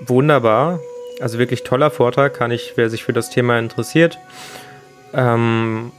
wunderbar, 0.01 0.81
also 1.21 1.39
wirklich 1.39 1.63
toller 1.63 1.91
Vortrag, 1.91 2.35
kann 2.35 2.51
ich, 2.51 2.73
wer 2.77 2.91
sich 2.91 3.05
für 3.05 3.13
das 3.13 3.31
Thema 3.31 3.59
interessiert, 3.59 4.19
ähm, 5.15 5.93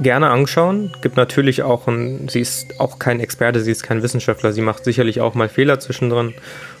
gerne 0.00 0.30
anschauen. 0.30 0.92
Gibt 1.02 1.16
natürlich 1.16 1.62
auch, 1.62 1.86
ein, 1.86 2.28
sie 2.28 2.40
ist 2.40 2.80
auch 2.80 2.98
kein 2.98 3.20
Experte, 3.20 3.60
sie 3.60 3.70
ist 3.70 3.82
kein 3.82 4.02
Wissenschaftler, 4.02 4.52
sie 4.52 4.62
macht 4.62 4.84
sicherlich 4.84 5.20
auch 5.20 5.34
mal 5.34 5.48
Fehler 5.48 5.80
zwischendrin. 5.80 6.34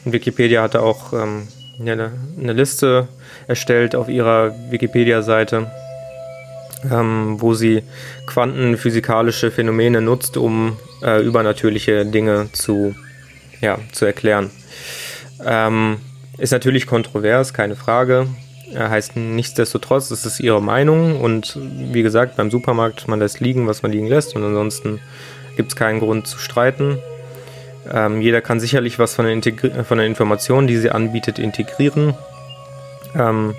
Und 0.04 0.12
Wikipedia 0.12 0.62
hatte 0.62 0.82
auch 0.82 1.12
ähm, 1.12 1.48
eine, 1.80 2.12
eine, 2.40 2.52
Liste 2.52 3.08
erstellt 3.46 3.94
auf 3.94 4.08
ihrer 4.08 4.54
Wikipedia-Seite, 4.70 5.70
ähm, 6.90 7.40
wo 7.40 7.54
sie 7.54 7.82
quantenphysikalische 8.26 9.50
Phänomene 9.50 10.00
nutzt, 10.00 10.36
um 10.36 10.76
äh, 11.02 11.22
übernatürliche 11.22 12.04
Dinge 12.06 12.48
zu, 12.52 12.94
ja, 13.64 13.78
zu 13.92 14.04
erklären. 14.04 14.50
Ähm, 15.44 15.98
ist 16.36 16.52
natürlich 16.52 16.86
kontrovers, 16.86 17.54
keine 17.54 17.76
Frage. 17.76 18.28
Heißt 18.76 19.16
nichtsdestotrotz, 19.16 20.10
es 20.10 20.26
ist 20.26 20.40
ihre 20.40 20.60
Meinung 20.60 21.20
und 21.20 21.56
wie 21.92 22.02
gesagt, 22.02 22.36
beim 22.36 22.50
Supermarkt, 22.50 23.06
man 23.08 23.20
lässt 23.20 23.40
liegen, 23.40 23.66
was 23.66 23.82
man 23.82 23.92
liegen 23.92 24.08
lässt 24.08 24.34
und 24.34 24.42
ansonsten 24.42 25.00
gibt 25.56 25.70
es 25.70 25.76
keinen 25.76 26.00
Grund 26.00 26.26
zu 26.26 26.38
streiten. 26.38 26.98
Ähm, 27.90 28.20
jeder 28.20 28.40
kann 28.40 28.60
sicherlich 28.60 28.98
was 28.98 29.14
von 29.14 29.26
den, 29.26 29.42
von 29.84 29.98
den, 29.98 30.06
Informationen, 30.08 30.66
die 30.66 30.76
sie 30.76 30.90
anbietet, 30.90 31.38
integrieren. 31.38 32.14
Ähm, 33.14 33.54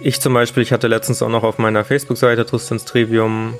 ich 0.00 0.20
zum 0.20 0.34
Beispiel, 0.34 0.62
ich 0.62 0.72
hatte 0.72 0.88
letztens 0.88 1.22
auch 1.22 1.30
noch 1.30 1.44
auf 1.44 1.58
meiner 1.58 1.84
Facebook-Seite 1.84 2.44
Tristans 2.44 2.84
Trivium 2.84 3.54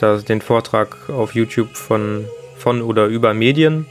den 0.00 0.40
Vortrag 0.40 0.96
auf 1.08 1.34
YouTube 1.34 1.76
von, 1.76 2.26
von 2.56 2.82
oder 2.82 3.06
über 3.06 3.34
Medien 3.34 3.86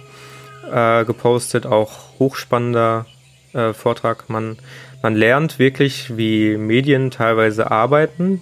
äh, 0.71 1.05
gepostet, 1.05 1.65
auch 1.65 2.19
hochspannender 2.19 3.05
äh, 3.53 3.74
Vortrag. 3.74 4.29
Man 4.29 4.57
man 5.01 5.15
lernt 5.15 5.59
wirklich, 5.59 6.17
wie 6.17 6.57
Medien 6.57 7.12
teilweise 7.12 7.69
arbeiten. 7.69 8.41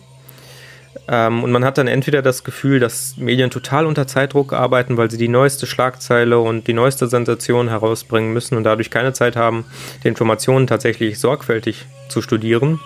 Ähm, 1.07 1.43
und 1.43 1.51
man 1.51 1.65
hat 1.65 1.77
dann 1.77 1.87
entweder 1.87 2.21
das 2.21 2.43
Gefühl, 2.43 2.79
dass 2.79 3.17
Medien 3.17 3.51
total 3.51 3.85
unter 3.85 4.07
Zeitdruck 4.07 4.53
arbeiten, 4.53 4.97
weil 4.97 5.11
sie 5.11 5.17
die 5.17 5.27
neueste 5.27 5.67
Schlagzeile 5.67 6.39
und 6.39 6.67
die 6.67 6.73
neueste 6.73 7.07
Sensation 7.07 7.69
herausbringen 7.69 8.33
müssen 8.33 8.57
und 8.57 8.63
dadurch 8.63 8.89
keine 8.89 9.13
Zeit 9.13 9.35
haben, 9.35 9.65
die 10.03 10.07
Informationen 10.07 10.65
tatsächlich 10.65 11.19
sorgfältig 11.19 11.85
zu 12.07 12.21
studieren 12.21 12.79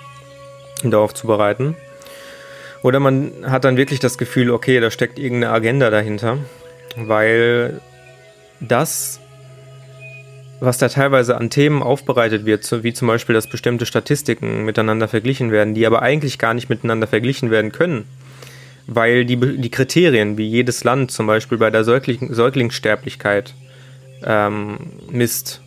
und 0.83 0.91
darauf 0.91 1.13
zu 1.13 1.27
bereiten. 1.27 1.75
Oder 2.81 2.99
man 2.99 3.31
hat 3.45 3.65
dann 3.65 3.77
wirklich 3.77 3.99
das 3.99 4.17
Gefühl, 4.17 4.51
okay, 4.51 4.79
da 4.79 4.89
steckt 4.89 5.19
irgendeine 5.19 5.53
Agenda 5.53 5.89
dahinter, 5.89 6.37
weil 6.95 7.79
das 8.59 9.19
was 10.59 10.77
da 10.77 10.89
teilweise 10.89 11.37
an 11.37 11.49
Themen 11.49 11.81
aufbereitet 11.81 12.45
wird, 12.45 12.83
wie 12.83 12.93
zum 12.93 13.07
Beispiel, 13.07 13.33
dass 13.33 13.47
bestimmte 13.47 13.85
Statistiken 13.85 14.65
miteinander 14.65 15.07
verglichen 15.07 15.51
werden, 15.51 15.73
die 15.73 15.85
aber 15.85 16.01
eigentlich 16.01 16.37
gar 16.37 16.53
nicht 16.53 16.69
miteinander 16.69 17.07
verglichen 17.07 17.49
werden 17.49 17.71
können, 17.71 18.05
weil 18.87 19.25
die, 19.25 19.37
die 19.37 19.71
Kriterien, 19.71 20.37
wie 20.37 20.47
jedes 20.47 20.83
Land 20.83 21.11
zum 21.11 21.27
Beispiel 21.27 21.57
bei 21.57 21.69
der 21.69 21.83
Säugling, 21.83 22.33
Säuglingssterblichkeit 22.33 23.53
ähm, 24.23 24.77
misst 25.09 25.61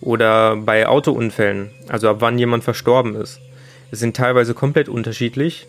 oder 0.00 0.56
bei 0.56 0.86
Autounfällen, 0.86 1.70
also 1.88 2.10
ab 2.10 2.16
wann 2.20 2.38
jemand 2.38 2.64
verstorben 2.64 3.16
ist, 3.16 3.40
sind 3.92 4.16
teilweise 4.16 4.54
komplett 4.54 4.88
unterschiedlich 4.88 5.66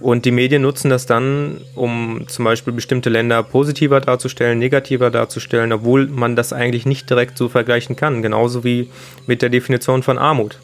und 0.00 0.24
die 0.24 0.30
Medien 0.30 0.62
nutzen 0.62 0.88
das 0.88 1.04
dann, 1.04 1.60
um 1.74 2.24
zum 2.26 2.46
Beispiel 2.46 2.72
bestimmte 2.72 3.10
Länder 3.10 3.42
positiver 3.42 4.00
darzustellen, 4.00 4.58
negativer 4.58 5.10
darzustellen, 5.10 5.72
obwohl 5.72 6.06
man 6.06 6.36
das 6.36 6.54
eigentlich 6.54 6.86
nicht 6.86 7.08
direkt 7.10 7.36
so 7.36 7.48
vergleichen 7.48 7.96
kann. 7.96 8.22
Genauso 8.22 8.64
wie 8.64 8.90
mit 9.26 9.42
der 9.42 9.50
Definition 9.50 10.02
von 10.02 10.16
Armut. 10.16 10.58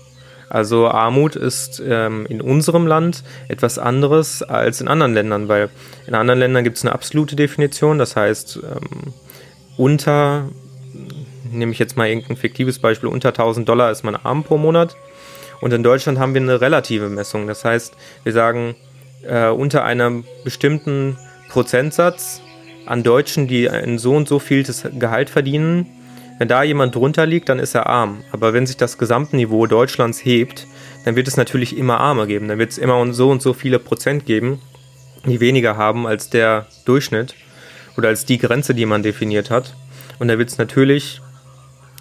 Also 0.49 0.88
Armut 0.88 1.37
ist 1.37 1.83
ähm, 1.87 2.25
in 2.28 2.40
unserem 2.40 2.87
Land 2.87 3.25
etwas 3.49 3.78
anderes 3.78 4.43
als 4.43 4.81
in 4.81 4.88
anderen 4.88 5.12
Ländern, 5.12 5.49
weil 5.49 5.69
in 6.07 6.14
anderen 6.14 6.38
Ländern 6.38 6.64
gibt 6.64 6.78
es 6.78 6.85
eine 6.85 6.93
absolute 6.93 7.37
Definition, 7.37 7.99
das 7.99 8.14
heißt 8.16 8.61
ähm, 8.62 9.12
unter, 9.76 10.49
nehme 11.50 11.73
ich 11.73 11.78
jetzt 11.78 11.97
mal 11.97 12.09
irgendein 12.09 12.37
fiktives 12.37 12.78
Beispiel, 12.78 13.09
unter 13.09 13.31
1000 13.31 13.69
Dollar 13.69 13.90
ist 13.90 14.05
man 14.05 14.14
arm 14.14 14.45
pro 14.45 14.57
Monat. 14.57 14.97
Und 15.61 15.73
in 15.73 15.83
Deutschland 15.83 16.19
haben 16.19 16.35
wir 16.35 16.40
eine 16.40 16.61
relative 16.61 17.09
Messung, 17.09 17.47
das 17.47 17.64
heißt 17.64 17.97
wir 18.25 18.33
sagen, 18.33 18.76
äh, 19.23 19.49
unter 19.49 19.85
einem 19.85 20.25
bestimmten 20.45 21.17
Prozentsatz 21.49 22.41
an 22.87 23.03
Deutschen, 23.03 23.49
die 23.49 23.69
ein 23.69 23.99
so 23.99 24.15
und 24.15 24.29
so 24.29 24.39
viel 24.39 24.65
Gehalt 24.99 25.31
verdienen, 25.31 25.87
wenn 26.39 26.49
da 26.49 26.63
jemand 26.63 26.95
drunter 26.95 27.25
liegt, 27.25 27.49
dann 27.49 27.59
ist 27.59 27.75
er 27.75 27.87
arm. 27.87 28.23
Aber 28.31 28.53
wenn 28.53 28.67
sich 28.67 28.77
das 28.77 28.99
Gesamtniveau 28.99 29.67
Deutschlands 29.67 30.23
hebt, 30.25 30.67
dann 31.05 31.17
wird 31.17 31.29
es 31.29 31.37
natürlich 31.37 31.77
immer 31.77 31.99
Arme 31.99 32.27
geben. 32.27 32.49
Dann 32.49 32.59
wird 32.59 32.73
es 32.73 32.79
immer 32.79 33.13
so 33.15 33.31
und 33.31 33.41
so 33.41 33.55
viele 33.55 33.79
Prozent 33.79 34.27
geben, 34.27 34.61
die 35.25 35.41
weniger 35.41 35.77
haben 35.77 36.07
als 36.07 36.29
der 36.29 36.67
Durchschnitt 36.85 37.35
oder 37.97 38.09
als 38.09 38.27
die 38.27 38.39
Grenze, 38.39 38.75
die 38.75 38.85
man 38.85 39.03
definiert 39.03 39.51
hat. 39.51 39.75
Und 40.19 40.29
da 40.29 40.39
wird 40.39 40.51
es 40.51 40.59
natürlich 40.59 41.23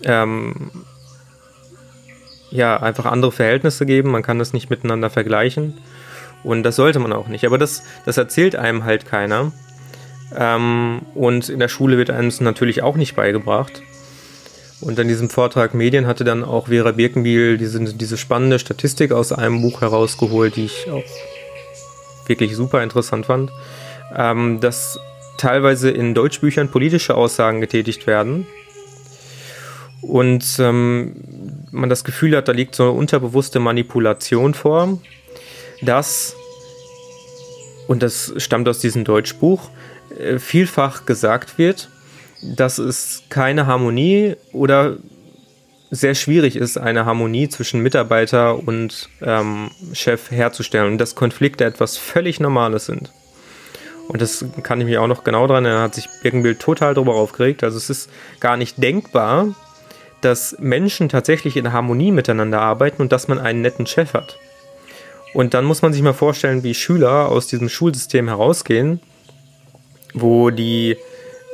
ähm, 0.04 0.72
ja, 2.52 2.78
einfach 2.82 3.06
andere 3.06 3.32
Verhältnisse 3.32 3.86
geben. 3.86 4.12
Man 4.12 4.24
kann 4.24 4.40
das 4.40 4.52
nicht 4.52 4.70
miteinander 4.70 5.10
vergleichen. 5.10 5.76
Und 6.46 6.62
das 6.62 6.76
sollte 6.76 7.00
man 7.00 7.12
auch 7.12 7.28
nicht. 7.28 7.46
Aber 7.46 7.58
das, 7.58 7.84
das 8.06 8.18
erzählt 8.18 8.56
einem 8.56 8.84
halt 8.84 9.08
keiner. 9.08 9.52
Ähm, 10.38 11.02
und 11.16 11.50
in 11.50 11.60
der 11.60 11.70
Schule 11.70 11.98
wird 11.98 12.12
einem 12.12 12.28
es 12.28 12.40
natürlich 12.40 12.84
auch 12.84 12.96
nicht 12.96 13.16
beigebracht. 13.16 13.82
Und 14.80 15.00
an 15.00 15.08
diesem 15.08 15.32
Vortrag 15.32 15.74
Medien 15.74 16.06
hatte 16.06 16.24
dann 16.24 16.44
auch 16.44 16.68
Vera 16.68 16.92
Birkenbiel 16.92 17.58
diese, 17.58 17.80
diese 17.80 18.18
spannende 18.18 18.60
Statistik 18.60 19.12
aus 19.12 19.32
einem 19.32 19.62
Buch 19.64 19.82
herausgeholt, 19.82 20.56
die 20.56 20.66
ich 20.66 20.92
auch 20.92 21.04
wirklich 22.28 22.56
super 22.56 22.84
interessant 22.84 23.26
fand, 23.26 23.52
ähm, 24.16 24.60
dass 24.60 25.00
teilweise 25.38 25.90
in 25.90 26.14
Deutschbüchern 26.14 26.70
politische 26.70 27.16
Aussagen 27.16 27.60
getätigt 27.60 28.06
werden 28.06 28.46
und 30.02 30.46
ähm, 30.60 31.16
man 31.72 31.90
das 31.90 32.04
Gefühl 32.04 32.36
hat, 32.36 32.48
da 32.48 32.52
liegt 32.52 32.76
so 32.76 32.84
eine 32.84 32.92
unterbewusste 32.92 33.60
Manipulation 33.60 34.54
vor, 34.54 35.00
dass, 35.82 36.36
und 37.88 38.04
das 38.04 38.34
stammt 38.38 38.68
aus 38.68 38.80
diesem 38.80 39.04
Deutschbuch, 39.04 39.70
äh, 40.18 40.40
vielfach 40.40 41.06
gesagt 41.06 41.58
wird, 41.58 41.90
dass 42.42 42.78
es 42.78 43.24
keine 43.30 43.66
Harmonie 43.68 44.36
oder 44.52 44.98
sehr 45.92 46.16
schwierig 46.16 46.56
ist, 46.56 46.78
eine 46.78 47.06
Harmonie 47.06 47.48
zwischen 47.50 47.82
Mitarbeiter 47.82 48.58
und 48.68 49.10
ähm, 49.22 49.72
Chef 49.94 50.32
herzustellen 50.32 50.94
und 50.94 50.98
dass 50.98 51.16
Konflikte 51.16 51.64
etwas 51.66 51.98
völlig 51.98 52.40
Normales 52.40 52.86
sind. 52.86 53.12
Und 54.08 54.22
das 54.22 54.46
kann 54.62 54.80
ich 54.82 54.88
mich 54.88 54.98
auch 54.98 55.08
noch 55.08 55.24
genau 55.24 55.48
dran 55.48 55.66
erinnern, 55.66 55.84
hat 55.84 55.96
sich 55.96 56.08
Birkenbild 56.22 56.60
total 56.60 56.94
darüber 56.94 57.16
aufgeregt. 57.16 57.64
Also 57.64 57.78
es 57.78 57.90
ist 57.90 58.10
gar 58.40 58.56
nicht 58.58 58.82
denkbar, 58.82 59.56
dass 60.22 60.58
Menschen 60.60 61.10
tatsächlich 61.10 61.58
in 61.58 61.72
Harmonie 61.72 62.12
miteinander 62.12 62.62
arbeiten 62.62 63.02
und 63.02 63.12
dass 63.12 63.28
man 63.28 63.40
einen 63.40 63.62
netten 63.62 63.88
Chef 63.88 64.14
hat. 64.14 64.38
Und 65.36 65.54
dann 65.54 65.66
muss 65.66 65.82
man 65.82 65.92
sich 65.92 66.02
mal 66.02 66.14
vorstellen, 66.14 66.64
wie 66.64 66.74
Schüler 66.74 67.28
aus 67.28 67.48
diesem 67.48 67.68
Schulsystem 67.68 68.30
herausgehen, 68.30 69.02
wo 70.14 70.50
die 70.50 70.96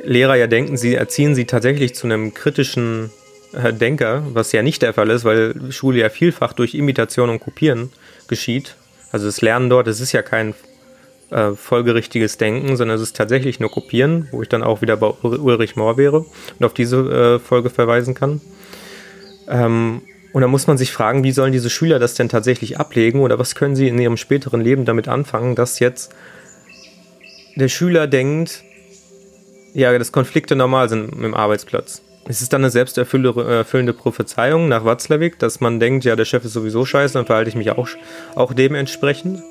Lehrer 0.04 0.36
ja 0.36 0.46
denken, 0.46 0.76
sie 0.76 0.94
erziehen 0.94 1.34
sie 1.34 1.46
tatsächlich 1.46 1.96
zu 1.96 2.06
einem 2.06 2.32
kritischen 2.32 3.10
äh, 3.52 3.72
Denker, 3.72 4.22
was 4.34 4.52
ja 4.52 4.62
nicht 4.62 4.82
der 4.82 4.94
Fall 4.94 5.10
ist, 5.10 5.24
weil 5.24 5.72
Schule 5.72 5.98
ja 5.98 6.10
vielfach 6.10 6.52
durch 6.52 6.74
Imitation 6.74 7.28
und 7.28 7.40
Kopieren 7.40 7.90
geschieht. 8.28 8.76
Also 9.10 9.26
das 9.26 9.40
Lernen 9.40 9.68
dort, 9.68 9.88
das 9.88 9.98
ist 9.98 10.12
ja 10.12 10.22
kein 10.22 10.54
äh, 11.30 11.50
folgerichtiges 11.56 12.38
Denken, 12.38 12.76
sondern 12.76 12.98
es 12.98 13.02
ist 13.02 13.16
tatsächlich 13.16 13.58
nur 13.58 13.72
Kopieren, 13.72 14.28
wo 14.30 14.42
ich 14.42 14.48
dann 14.48 14.62
auch 14.62 14.80
wieder 14.80 14.96
bei 14.96 15.08
Ulrich 15.08 15.74
Mohr 15.74 15.96
wäre 15.96 16.24
und 16.56 16.64
auf 16.64 16.72
diese 16.72 16.98
äh, 16.98 17.38
Folge 17.40 17.68
verweisen 17.68 18.14
kann. 18.14 18.40
Ähm, 19.48 20.02
und 20.32 20.42
da 20.42 20.48
muss 20.48 20.66
man 20.66 20.78
sich 20.78 20.92
fragen, 20.92 21.24
wie 21.24 21.32
sollen 21.32 21.52
diese 21.52 21.70
Schüler 21.70 21.98
das 21.98 22.14
denn 22.14 22.28
tatsächlich 22.28 22.78
ablegen 22.78 23.20
oder 23.20 23.38
was 23.38 23.54
können 23.54 23.76
sie 23.76 23.88
in 23.88 23.98
ihrem 23.98 24.16
späteren 24.16 24.60
Leben 24.60 24.84
damit 24.84 25.08
anfangen, 25.08 25.54
dass 25.54 25.78
jetzt 25.78 26.12
der 27.56 27.68
Schüler 27.68 28.06
denkt, 28.06 28.62
ja, 29.74 29.96
dass 29.96 30.12
Konflikte 30.12 30.56
normal 30.56 30.88
sind 30.88 31.12
im 31.12 31.34
Arbeitsplatz. 31.34 32.02
Es 32.24 32.40
ist 32.40 32.52
dann 32.52 32.62
eine 32.62 32.70
selbsterfüllende 32.70 33.92
Prophezeiung 33.92 34.68
nach 34.68 34.84
Watzlawick, 34.84 35.38
dass 35.38 35.60
man 35.60 35.80
denkt, 35.80 36.04
ja, 36.04 36.14
der 36.14 36.24
Chef 36.24 36.44
ist 36.44 36.52
sowieso 36.52 36.84
scheiße, 36.84 37.14
dann 37.14 37.26
verhalte 37.26 37.50
ich 37.50 37.56
mich 37.56 37.70
auch, 37.70 37.88
auch 38.34 38.54
dementsprechend. 38.54 39.42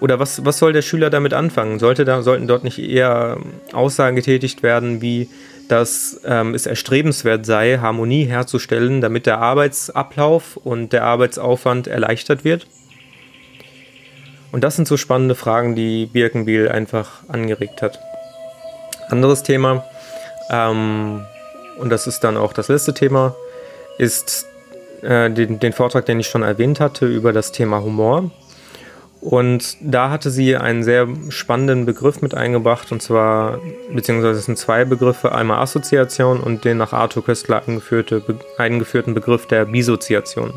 Oder 0.00 0.18
was, 0.18 0.44
was 0.44 0.58
soll 0.58 0.72
der 0.72 0.82
Schüler 0.82 1.10
damit 1.10 1.32
anfangen? 1.32 1.78
Sollte 1.78 2.04
da, 2.04 2.22
sollten 2.22 2.46
dort 2.46 2.64
nicht 2.64 2.78
eher 2.78 3.38
Aussagen 3.72 4.16
getätigt 4.16 4.62
werden, 4.62 5.00
wie 5.00 5.30
dass 5.68 6.20
ähm, 6.24 6.54
es 6.54 6.66
erstrebenswert 6.66 7.46
sei, 7.46 7.78
Harmonie 7.78 8.24
herzustellen, 8.24 9.00
damit 9.00 9.26
der 9.26 9.38
Arbeitsablauf 9.38 10.56
und 10.56 10.92
der 10.92 11.04
Arbeitsaufwand 11.04 11.86
erleichtert 11.86 12.44
wird? 12.44 12.66
Und 14.52 14.64
das 14.64 14.76
sind 14.76 14.86
so 14.86 14.96
spannende 14.96 15.34
Fragen, 15.34 15.74
die 15.74 16.06
Birkenbiel 16.06 16.68
einfach 16.68 17.22
angeregt 17.28 17.80
hat. 17.80 17.98
Anderes 19.08 19.42
Thema, 19.42 19.84
ähm, 20.50 21.24
und 21.78 21.90
das 21.90 22.06
ist 22.06 22.20
dann 22.20 22.36
auch 22.36 22.52
das 22.52 22.68
letzte 22.68 22.94
Thema, 22.94 23.34
ist 23.98 24.46
äh, 25.02 25.30
den, 25.30 25.58
den 25.58 25.72
Vortrag, 25.72 26.06
den 26.06 26.20
ich 26.20 26.28
schon 26.28 26.42
erwähnt 26.42 26.80
hatte, 26.80 27.06
über 27.06 27.32
das 27.32 27.52
Thema 27.52 27.82
Humor. 27.82 28.30
Und 29.22 29.76
da 29.80 30.10
hatte 30.10 30.32
sie 30.32 30.56
einen 30.56 30.82
sehr 30.82 31.06
spannenden 31.28 31.86
Begriff 31.86 32.22
mit 32.22 32.34
eingebracht, 32.34 32.90
und 32.90 33.00
zwar, 33.00 33.60
beziehungsweise 33.94 34.40
es 34.40 34.46
sind 34.46 34.58
zwei 34.58 34.84
Begriffe, 34.84 35.30
einmal 35.30 35.60
Assoziation 35.60 36.40
und 36.40 36.64
den 36.64 36.78
nach 36.78 36.92
Arthur 36.92 37.24
Köstler 37.24 37.62
eingeführte, 37.64 38.20
eingeführten 38.58 39.14
Begriff 39.14 39.46
der 39.46 39.66
Bisoziation. 39.66 40.52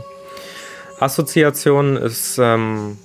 Assoziation 1.00 1.96
ist 1.96 2.40
ähm, 2.42 2.98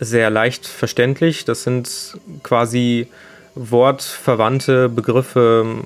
sehr 0.00 0.30
leicht 0.30 0.66
verständlich. 0.66 1.44
Das 1.44 1.64
sind 1.64 2.18
quasi 2.42 3.08
wortverwandte 3.54 4.88
Begriffe, 4.88 5.82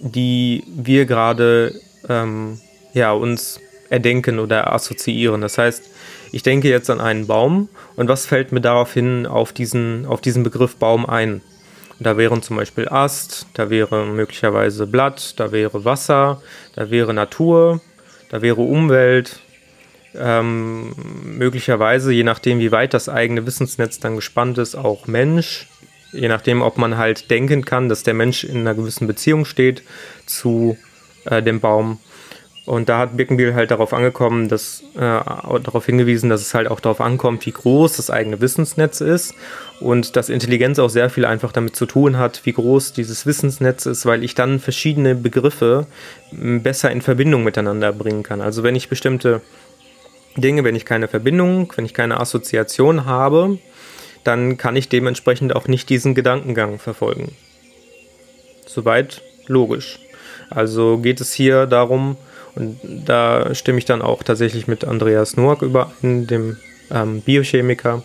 die 0.00 0.64
wir 0.66 1.04
gerade 1.04 1.78
ähm, 2.08 2.58
ja, 2.94 3.12
uns 3.12 3.60
erdenken 3.90 4.38
oder 4.38 4.72
assoziieren. 4.72 5.42
Das 5.42 5.58
heißt, 5.58 5.90
ich 6.34 6.42
denke 6.42 6.68
jetzt 6.68 6.90
an 6.90 7.00
einen 7.00 7.28
Baum 7.28 7.68
und 7.94 8.08
was 8.08 8.26
fällt 8.26 8.50
mir 8.50 8.60
daraufhin 8.60 9.24
auf 9.24 9.52
diesen, 9.52 10.04
auf 10.04 10.20
diesen 10.20 10.42
Begriff 10.42 10.74
Baum 10.74 11.06
ein? 11.06 11.42
Da 12.00 12.16
wären 12.16 12.42
zum 12.42 12.56
Beispiel 12.56 12.88
Ast, 12.88 13.46
da 13.54 13.70
wäre 13.70 14.04
möglicherweise 14.04 14.88
Blatt, 14.88 15.38
da 15.38 15.52
wäre 15.52 15.84
Wasser, 15.84 16.42
da 16.74 16.90
wäre 16.90 17.14
Natur, 17.14 17.80
da 18.30 18.42
wäre 18.42 18.62
Umwelt, 18.62 19.38
ähm, 20.16 20.92
möglicherweise, 21.22 22.12
je 22.12 22.24
nachdem, 22.24 22.58
wie 22.58 22.72
weit 22.72 22.94
das 22.94 23.08
eigene 23.08 23.46
Wissensnetz 23.46 24.00
dann 24.00 24.16
gespannt 24.16 24.58
ist, 24.58 24.74
auch 24.74 25.06
Mensch, 25.06 25.68
je 26.10 26.26
nachdem, 26.26 26.62
ob 26.62 26.78
man 26.78 26.96
halt 26.96 27.30
denken 27.30 27.64
kann, 27.64 27.88
dass 27.88 28.02
der 28.02 28.14
Mensch 28.14 28.42
in 28.42 28.58
einer 28.58 28.74
gewissen 28.74 29.06
Beziehung 29.06 29.44
steht 29.44 29.84
zu 30.26 30.76
äh, 31.26 31.44
dem 31.44 31.60
Baum. 31.60 32.00
Und 32.66 32.88
da 32.88 32.98
hat 32.98 33.16
Birkenbiel 33.16 33.54
halt 33.54 33.70
darauf 33.70 33.92
angekommen, 33.92 34.48
dass, 34.48 34.82
äh, 34.94 34.98
darauf 34.98 35.84
hingewiesen, 35.84 36.30
dass 36.30 36.40
es 36.40 36.54
halt 36.54 36.66
auch 36.66 36.80
darauf 36.80 37.02
ankommt, 37.02 37.44
wie 37.44 37.52
groß 37.52 37.96
das 37.96 38.08
eigene 38.08 38.40
Wissensnetz 38.40 39.02
ist 39.02 39.34
und 39.80 40.16
dass 40.16 40.30
Intelligenz 40.30 40.78
auch 40.78 40.88
sehr 40.88 41.10
viel 41.10 41.26
einfach 41.26 41.52
damit 41.52 41.76
zu 41.76 41.84
tun 41.84 42.16
hat, 42.16 42.40
wie 42.44 42.54
groß 42.54 42.94
dieses 42.94 43.26
Wissensnetz 43.26 43.84
ist, 43.84 44.06
weil 44.06 44.24
ich 44.24 44.34
dann 44.34 44.60
verschiedene 44.60 45.14
Begriffe 45.14 45.86
besser 46.32 46.90
in 46.90 47.02
Verbindung 47.02 47.44
miteinander 47.44 47.92
bringen 47.92 48.22
kann. 48.22 48.40
Also 48.40 48.62
wenn 48.62 48.76
ich 48.76 48.88
bestimmte 48.88 49.42
Dinge, 50.36 50.64
wenn 50.64 50.74
ich 50.74 50.86
keine 50.86 51.06
Verbindung, 51.06 51.70
wenn 51.76 51.84
ich 51.84 51.92
keine 51.92 52.18
Assoziation 52.18 53.04
habe, 53.04 53.58
dann 54.24 54.56
kann 54.56 54.74
ich 54.74 54.88
dementsprechend 54.88 55.54
auch 55.54 55.68
nicht 55.68 55.90
diesen 55.90 56.14
Gedankengang 56.14 56.78
verfolgen. 56.78 57.36
Soweit 58.66 59.20
logisch. 59.46 59.98
Also 60.48 60.96
geht 60.98 61.20
es 61.20 61.34
hier 61.34 61.66
darum, 61.66 62.16
und 62.54 62.78
da 62.82 63.54
stimme 63.54 63.78
ich 63.78 63.84
dann 63.84 64.02
auch 64.02 64.22
tatsächlich 64.22 64.66
mit 64.66 64.84
Andreas 64.84 65.36
Noack 65.36 65.62
überein, 65.62 66.26
dem 66.26 66.56
ähm, 66.90 67.20
Biochemiker, 67.20 68.02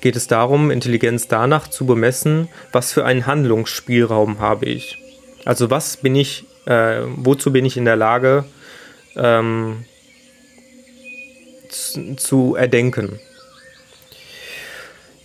geht 0.00 0.16
es 0.16 0.26
darum, 0.26 0.70
Intelligenz 0.70 1.28
danach 1.28 1.68
zu 1.68 1.86
bemessen, 1.86 2.48
was 2.72 2.92
für 2.92 3.04
einen 3.04 3.26
Handlungsspielraum 3.26 4.38
habe 4.38 4.66
ich. 4.66 4.98
Also 5.44 5.70
was 5.70 5.96
bin 5.96 6.16
ich, 6.16 6.44
äh, 6.66 7.02
wozu 7.16 7.52
bin 7.52 7.64
ich 7.64 7.76
in 7.76 7.84
der 7.84 7.96
Lage 7.96 8.44
ähm, 9.16 9.84
zu, 11.68 12.16
zu 12.16 12.54
erdenken. 12.54 13.20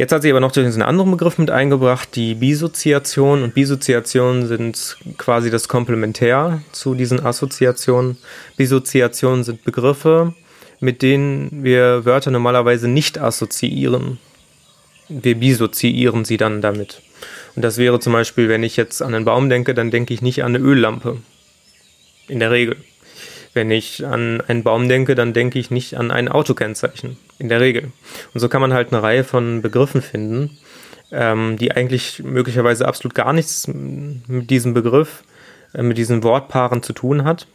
Jetzt 0.06 0.12
hat 0.12 0.22
sie 0.22 0.30
aber 0.30 0.40
noch 0.40 0.52
diesen 0.52 0.84
anderen 0.84 1.10
Begriff 1.10 1.40
mit 1.40 1.50
eingebracht, 1.50 2.16
die 2.16 2.36
Bisoziation. 2.36 3.42
Und 3.42 3.56
Bisoziationen 3.56 4.46
sind 4.46 4.98
quasi 5.18 5.50
das 5.50 5.68
Komplementär 5.68 6.62
zu 6.74 6.94
diesen 6.94 7.26
Assoziationen. 7.26 8.20
Bisoziationen 8.56 9.44
sind 9.44 9.64
Begriffe, 9.64 10.36
mit 10.80 11.02
denen 11.02 11.64
wir 11.64 12.06
Wörter 12.06 12.30
normalerweise 12.30 12.88
nicht 12.88 13.18
assoziieren. 13.18 14.20
Wir 15.10 15.40
bisoziieren 15.40 16.24
sie 16.24 16.38
dann 16.38 16.62
damit. 16.62 17.02
Und 17.56 17.64
das 17.64 17.80
wäre 17.80 18.00
zum 18.00 18.14
Beispiel, 18.14 18.48
wenn 18.48 18.62
ich 18.62 18.78
jetzt 18.78 19.02
an 19.02 19.16
einen 19.16 19.26
Baum 19.26 19.50
denke, 19.50 19.74
dann 19.74 19.90
denke 19.90 20.14
ich 20.14 20.22
nicht 20.22 20.44
an 20.44 20.54
eine 20.56 20.64
Öllampe. 20.64 21.18
In 22.28 22.40
der 22.40 22.52
Regel. 22.52 22.78
Wenn 23.56 23.72
ich 23.72 24.06
an 24.06 24.42
einen 24.42 24.64
Baum 24.64 24.90
denke, 24.90 25.16
dann 25.16 25.32
denke 25.32 25.60
ich 25.60 25.72
nicht 25.72 25.96
an 25.98 26.12
ein 26.12 26.28
Autokennzeichen, 26.28 27.18
in 27.40 27.48
der 27.48 27.62
Regel. 27.62 27.94
Und 28.34 28.42
so 28.42 28.50
kann 28.50 28.60
man 28.60 28.74
halt 28.74 28.92
eine 28.92 29.02
Reihe 29.02 29.24
von 29.24 29.62
Begriffen 29.62 30.02
finden, 30.02 30.58
ähm, 31.10 31.56
die 31.58 31.72
eigentlich 31.72 32.22
möglicherweise 32.22 32.86
absolut 32.86 33.16
gar 33.16 33.32
nichts 33.32 33.68
mit 33.68 34.50
diesem 34.50 34.74
Begriff, 34.74 35.24
äh, 35.74 35.84
mit 35.84 35.98
diesen 35.98 36.22
Wortpaaren 36.22 36.84
zu 36.84 36.92
tun 36.92 37.24
hat. 37.24 37.48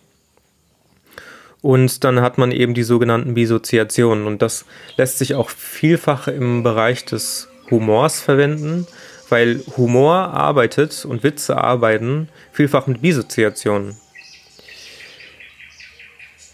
Und 1.61 2.03
dann 2.03 2.23
hat 2.23 2.39
man 2.39 2.51
eben 2.51 2.73
die 2.73 2.83
sogenannten 2.83 3.35
Bisoziationen. 3.35 4.27
Und 4.27 4.41
das 4.41 4.65
lässt 4.97 5.19
sich 5.19 5.35
auch 5.35 5.51
vielfach 5.51 6.29
im 6.29 6.63
Bereich 6.63 7.05
des 7.05 7.49
Humors 7.71 8.21
verwenden, 8.21 8.87
weil 9.29 9.61
Humor 9.77 10.15
arbeitet 10.15 11.05
und 11.05 11.23
Witze 11.23 11.59
arbeiten 11.59 12.31
vielfach 12.53 12.87
mit 12.87 13.03
Bisoziationen. 13.03 14.00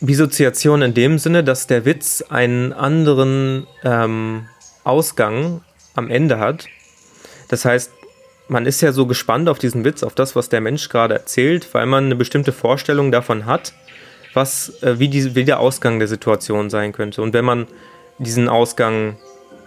Bisoziation 0.01 0.83
in 0.83 0.95
dem 0.95 1.19
Sinne, 1.19 1.43
dass 1.43 1.67
der 1.67 1.85
Witz 1.85 2.23
einen 2.29 2.73
anderen 2.73 3.67
ähm, 3.83 4.47
Ausgang 4.85 5.63
am 5.95 6.11
Ende 6.11 6.39
hat. 6.39 6.67
Das 7.49 7.65
heißt, 7.65 7.91
man 8.49 8.67
ist 8.67 8.81
ja 8.81 8.93
so 8.93 9.07
gespannt 9.07 9.49
auf 9.49 9.59
diesen 9.59 9.85
Witz, 9.85 10.03
auf 10.03 10.15
das, 10.15 10.37
was 10.37 10.49
der 10.49 10.61
Mensch 10.61 10.89
gerade 10.89 11.15
erzählt, 11.15 11.73
weil 11.73 11.87
man 11.87 12.05
eine 12.05 12.17
bestimmte 12.17 12.53
Vorstellung 12.53 13.11
davon 13.11 13.47
hat, 13.47 13.73
was, 14.35 14.83
äh, 14.83 14.99
wie, 14.99 15.09
die, 15.09 15.35
wie 15.35 15.45
der 15.45 15.61
Ausgang 15.61 15.99
der 15.99 16.09
Situation 16.09 16.71
sein 16.71 16.93
könnte. 16.93 17.23
Und 17.23 17.33
wenn 17.33 17.45
man 17.45 17.67
diesen 18.19 18.49
Ausgang 18.49 19.17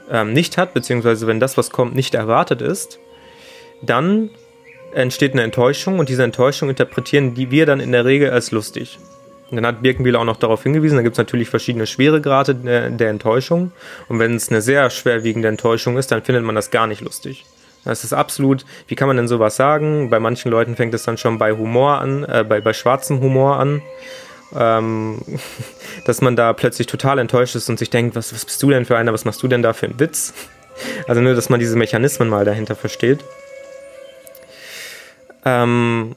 ähm, 0.09 0.33
nicht 0.33 0.57
hat, 0.57 0.73
beziehungsweise 0.73 1.27
wenn 1.27 1.39
das, 1.39 1.57
was 1.57 1.71
kommt, 1.71 1.95
nicht 1.95 2.15
erwartet 2.15 2.61
ist, 2.61 2.99
dann 3.81 4.29
entsteht 4.93 5.33
eine 5.33 5.43
Enttäuschung 5.43 5.99
und 5.99 6.09
diese 6.09 6.23
Enttäuschung 6.23 6.69
interpretieren 6.69 7.33
die 7.35 7.51
wir 7.51 7.65
dann 7.65 7.79
in 7.79 7.91
der 7.91 8.05
Regel 8.05 8.31
als 8.31 8.51
lustig. 8.51 8.99
Dann 9.51 9.65
hat 9.65 9.81
Birkenbiel 9.81 10.15
auch 10.15 10.25
noch 10.25 10.37
darauf 10.37 10.63
hingewiesen, 10.63 10.97
da 10.97 11.01
gibt 11.01 11.13
es 11.13 11.17
natürlich 11.17 11.49
verschiedene 11.49 11.87
Schweregrade 11.87 12.55
der, 12.55 12.89
der 12.89 13.09
Enttäuschung. 13.09 13.71
Und 14.07 14.19
wenn 14.19 14.35
es 14.35 14.49
eine 14.49 14.61
sehr 14.61 14.89
schwerwiegende 14.89 15.47
Enttäuschung 15.47 15.97
ist, 15.97 16.11
dann 16.11 16.21
findet 16.23 16.43
man 16.43 16.55
das 16.55 16.71
gar 16.71 16.87
nicht 16.87 17.01
lustig. 17.01 17.45
Das 17.85 18.03
ist 18.03 18.13
absolut, 18.13 18.65
wie 18.87 18.95
kann 18.95 19.07
man 19.07 19.17
denn 19.17 19.27
sowas 19.27 19.55
sagen? 19.55 20.09
Bei 20.09 20.19
manchen 20.19 20.51
Leuten 20.51 20.75
fängt 20.75 20.93
es 20.93 21.03
dann 21.03 21.17
schon 21.17 21.37
bei 21.37 21.53
Humor 21.53 21.99
an, 21.99 22.23
äh, 22.25 22.45
bei, 22.47 22.61
bei 22.61 22.73
schwarzem 22.73 23.21
Humor 23.21 23.57
an. 23.57 23.81
Ähm, 24.55 25.19
dass 26.05 26.21
man 26.21 26.35
da 26.35 26.53
plötzlich 26.53 26.87
total 26.87 27.19
enttäuscht 27.19 27.55
ist 27.55 27.69
und 27.69 27.77
sich 27.79 27.89
denkt, 27.89 28.15
was, 28.15 28.33
was 28.33 28.45
bist 28.45 28.61
du 28.63 28.69
denn 28.69 28.85
für 28.85 28.97
einer, 28.97 29.13
was 29.13 29.25
machst 29.25 29.41
du 29.43 29.47
denn 29.47 29.61
da 29.61 29.73
für 29.73 29.87
einen 29.87 29.99
Witz? 29.99 30.33
Also 31.09 31.19
nur, 31.19 31.33
dass 31.33 31.49
man 31.49 31.59
diese 31.59 31.75
Mechanismen 31.75 32.29
mal 32.29 32.45
dahinter 32.45 32.73
versteht. 32.73 33.19
Ähm, 35.43 36.15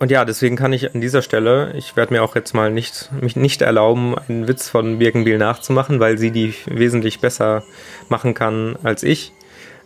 und 0.00 0.10
ja, 0.10 0.24
deswegen 0.24 0.56
kann 0.56 0.72
ich 0.72 0.94
an 0.94 1.02
dieser 1.02 1.20
Stelle, 1.20 1.74
ich 1.76 1.94
werde 1.94 2.14
mir 2.14 2.22
auch 2.22 2.34
jetzt 2.34 2.54
mal 2.54 2.70
nicht, 2.70 3.10
mich 3.20 3.36
nicht 3.36 3.60
erlauben, 3.60 4.16
einen 4.16 4.48
Witz 4.48 4.66
von 4.66 4.98
Birkenbiel 4.98 5.36
nachzumachen, 5.36 6.00
weil 6.00 6.16
sie 6.16 6.30
die 6.30 6.54
wesentlich 6.64 7.20
besser 7.20 7.64
machen 8.08 8.32
kann 8.32 8.76
als 8.82 9.02
ich. 9.02 9.32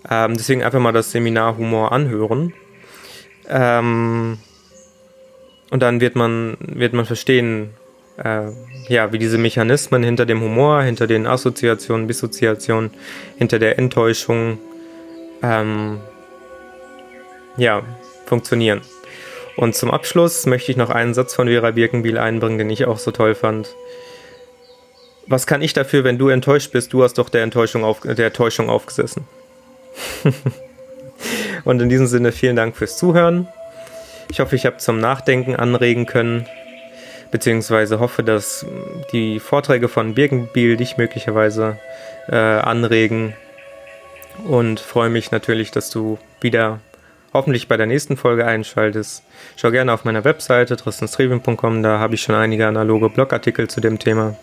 Ähm, 0.09 0.37
deswegen 0.37 0.62
einfach 0.62 0.79
mal 0.79 0.92
das 0.92 1.11
Seminar 1.11 1.57
Humor 1.57 1.90
anhören. 1.90 2.53
Ähm, 3.48 4.38
und 5.70 5.83
dann 5.83 6.00
wird 6.00 6.14
man, 6.14 6.59
wird 6.61 6.92
man 6.92 7.07
verstehen, 7.07 7.70
äh, 8.16 8.53
ja, 8.87 9.12
wie 9.12 9.18
diese 9.18 9.38
Mechanismen 9.38 10.05
hinter 10.05 10.27
dem 10.27 10.40
Humor, 10.40 10.83
hinter 10.83 11.09
den 11.09 11.27
Assoziationen, 11.27 12.07
Dissoziationen, 12.07 12.92
hinter 13.37 13.59
der 13.59 13.81
Enttäuschung, 13.81 14.59
ähm, 15.42 15.98
ja, 17.57 17.83
funktionieren. 18.27 18.81
Und 19.57 19.75
zum 19.75 19.90
Abschluss 19.90 20.47
möchte 20.47 20.73
ich 20.73 20.77
noch 20.77 20.90
einen 20.90 21.14
Satz 21.14 21.35
von 21.35 21.49
Vera 21.49 21.71
Birkenbiel 21.71 22.19
einbringen, 22.19 22.59
den 22.59 22.71
ich 22.71 22.87
auch 22.87 22.99
so 22.99 23.11
toll 23.11 23.35
fand. 23.35 23.75
Was 25.27 25.47
kann 25.47 25.62
ich 25.62 25.73
dafür, 25.73 26.05
wenn 26.05 26.19
du 26.19 26.29
enttäuscht 26.29 26.73
bist? 26.73 26.93
Du 26.93 27.03
hast 27.03 27.14
doch 27.14 27.29
der 27.29 27.43
Enttäuschung, 27.43 27.85
auf, 27.85 28.01
der 28.01 28.33
Täuschung 28.33 28.69
aufgesessen. 28.69 29.27
Und 31.64 31.81
in 31.81 31.88
diesem 31.88 32.07
Sinne 32.07 32.33
vielen 32.33 32.57
Dank 32.57 32.77
fürs 32.77 32.99
Zuhören. 32.99 33.49
Ich 34.31 34.40
hoffe, 34.40 34.57
ich 34.57 34.67
habe 34.67 34.79
zum 34.79 34.99
Nachdenken 34.99 35.55
anregen 35.57 36.07
können, 36.07 36.47
beziehungsweise 37.31 38.01
hoffe, 38.01 38.23
dass 38.23 38.67
die 39.12 39.38
Vorträge 39.38 39.88
von 39.88 40.14
Birkenbiel 40.14 40.77
dich 40.77 40.97
möglicherweise 40.97 41.79
äh, 42.29 42.37
anregen 42.37 43.35
und 44.47 44.81
freue 44.81 45.11
mich 45.11 45.31
natürlich, 45.31 45.71
dass 45.71 45.90
du 45.90 46.19
wieder 46.40 46.81
hoffentlich 47.35 47.68
bei 47.68 47.77
der 47.77 47.87
nächsten 47.87 48.16
Folge 48.16 48.47
einschaltest. 48.47 49.25
Schau 49.57 49.70
gerne 49.70 49.92
auf 49.92 50.05
meiner 50.05 50.25
Webseite 50.25 50.77
tristanstrevin.com, 50.77 51.83
da 51.83 51.99
habe 51.99 52.14
ich 52.14 52.23
schon 52.23 52.35
einige 52.35 52.66
analoge 52.66 53.11
Blogartikel 53.11 53.68
zu 53.68 53.81
dem 53.81 53.99
Thema. 53.99 54.37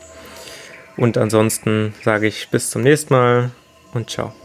Und 0.98 1.18
ansonsten 1.18 1.96
sage 2.04 2.28
ich 2.28 2.50
bis 2.50 2.70
zum 2.70 2.84
nächsten 2.84 3.14
Mal 3.14 3.52
und 3.94 4.10
ciao. 4.10 4.41